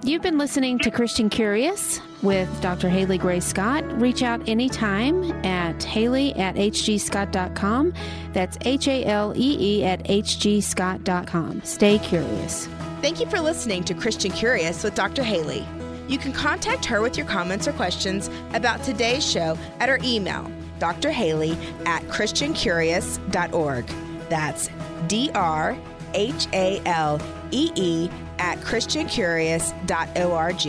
You've 0.06 0.22
been 0.22 0.38
listening 0.38 0.80
to 0.80 0.92
Christian 0.92 1.30
Curious 1.30 2.02
with 2.22 2.50
Dr. 2.62 2.90
Halee 2.90 3.18
Gray 3.18 3.40
Scott. 3.40 3.86
Reach 4.02 4.22
out 4.22 4.48
anytime 4.50 5.24
at 5.46 5.80
halee 5.80 6.38
at 6.38 6.56
hgscott.com. 6.56 7.94
That's 8.34 8.58
H 8.66 8.90
A 8.90 9.06
L 9.06 9.34
E 9.36 9.80
E 9.80 9.84
at 9.86 10.04
hgscott.com. 10.04 11.62
Stay 11.64 12.00
curious. 12.00 12.68
Thank 13.02 13.22
you 13.22 13.28
for 13.28 13.40
listening 13.40 13.84
to 13.86 13.94
Christian 13.94 14.32
Curious 14.32 14.84
with 14.84 14.94
Dr. 14.94 15.24
Halee. 15.24 15.66
You 16.08 16.18
can 16.18 16.32
contact 16.34 16.86
her 16.86 17.02
with 17.02 17.18
your 17.18 17.26
comments 17.26 17.68
or 17.68 17.74
questions 17.74 18.30
about 18.54 18.82
today's 18.84 19.30
show 19.30 19.58
at 19.80 19.90
her 19.90 20.00
email, 20.04 20.50
drhalee 20.80 21.58
at 21.86 22.04
christiancurious.org. 22.04 23.86
That's 24.30 24.70
D 25.08 25.30
R 25.34 25.78
H 26.14 26.48
A 26.54 26.82
L 26.86 27.20
E 27.52 27.72
E 27.76 28.10
at 28.40 28.58
christiancurious.org. 28.60 30.66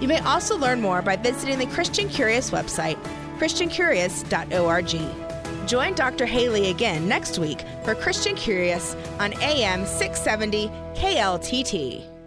You 0.00 0.06
may 0.06 0.20
also 0.20 0.56
learn 0.56 0.80
more 0.80 1.02
by 1.02 1.16
visiting 1.16 1.58
the 1.58 1.66
Christian 1.66 2.08
Curious 2.08 2.50
website, 2.50 2.96
christiancurious.org. 3.38 5.66
Join 5.66 5.94
Dr. 5.94 6.26
Halee 6.26 6.70
again 6.70 7.08
next 7.08 7.38
week 7.38 7.62
for 7.84 7.94
Christian 7.94 8.34
Curious 8.34 8.96
on 9.18 9.34
AM 9.42 9.84
670 9.84 10.68
KLTT. 10.94 12.17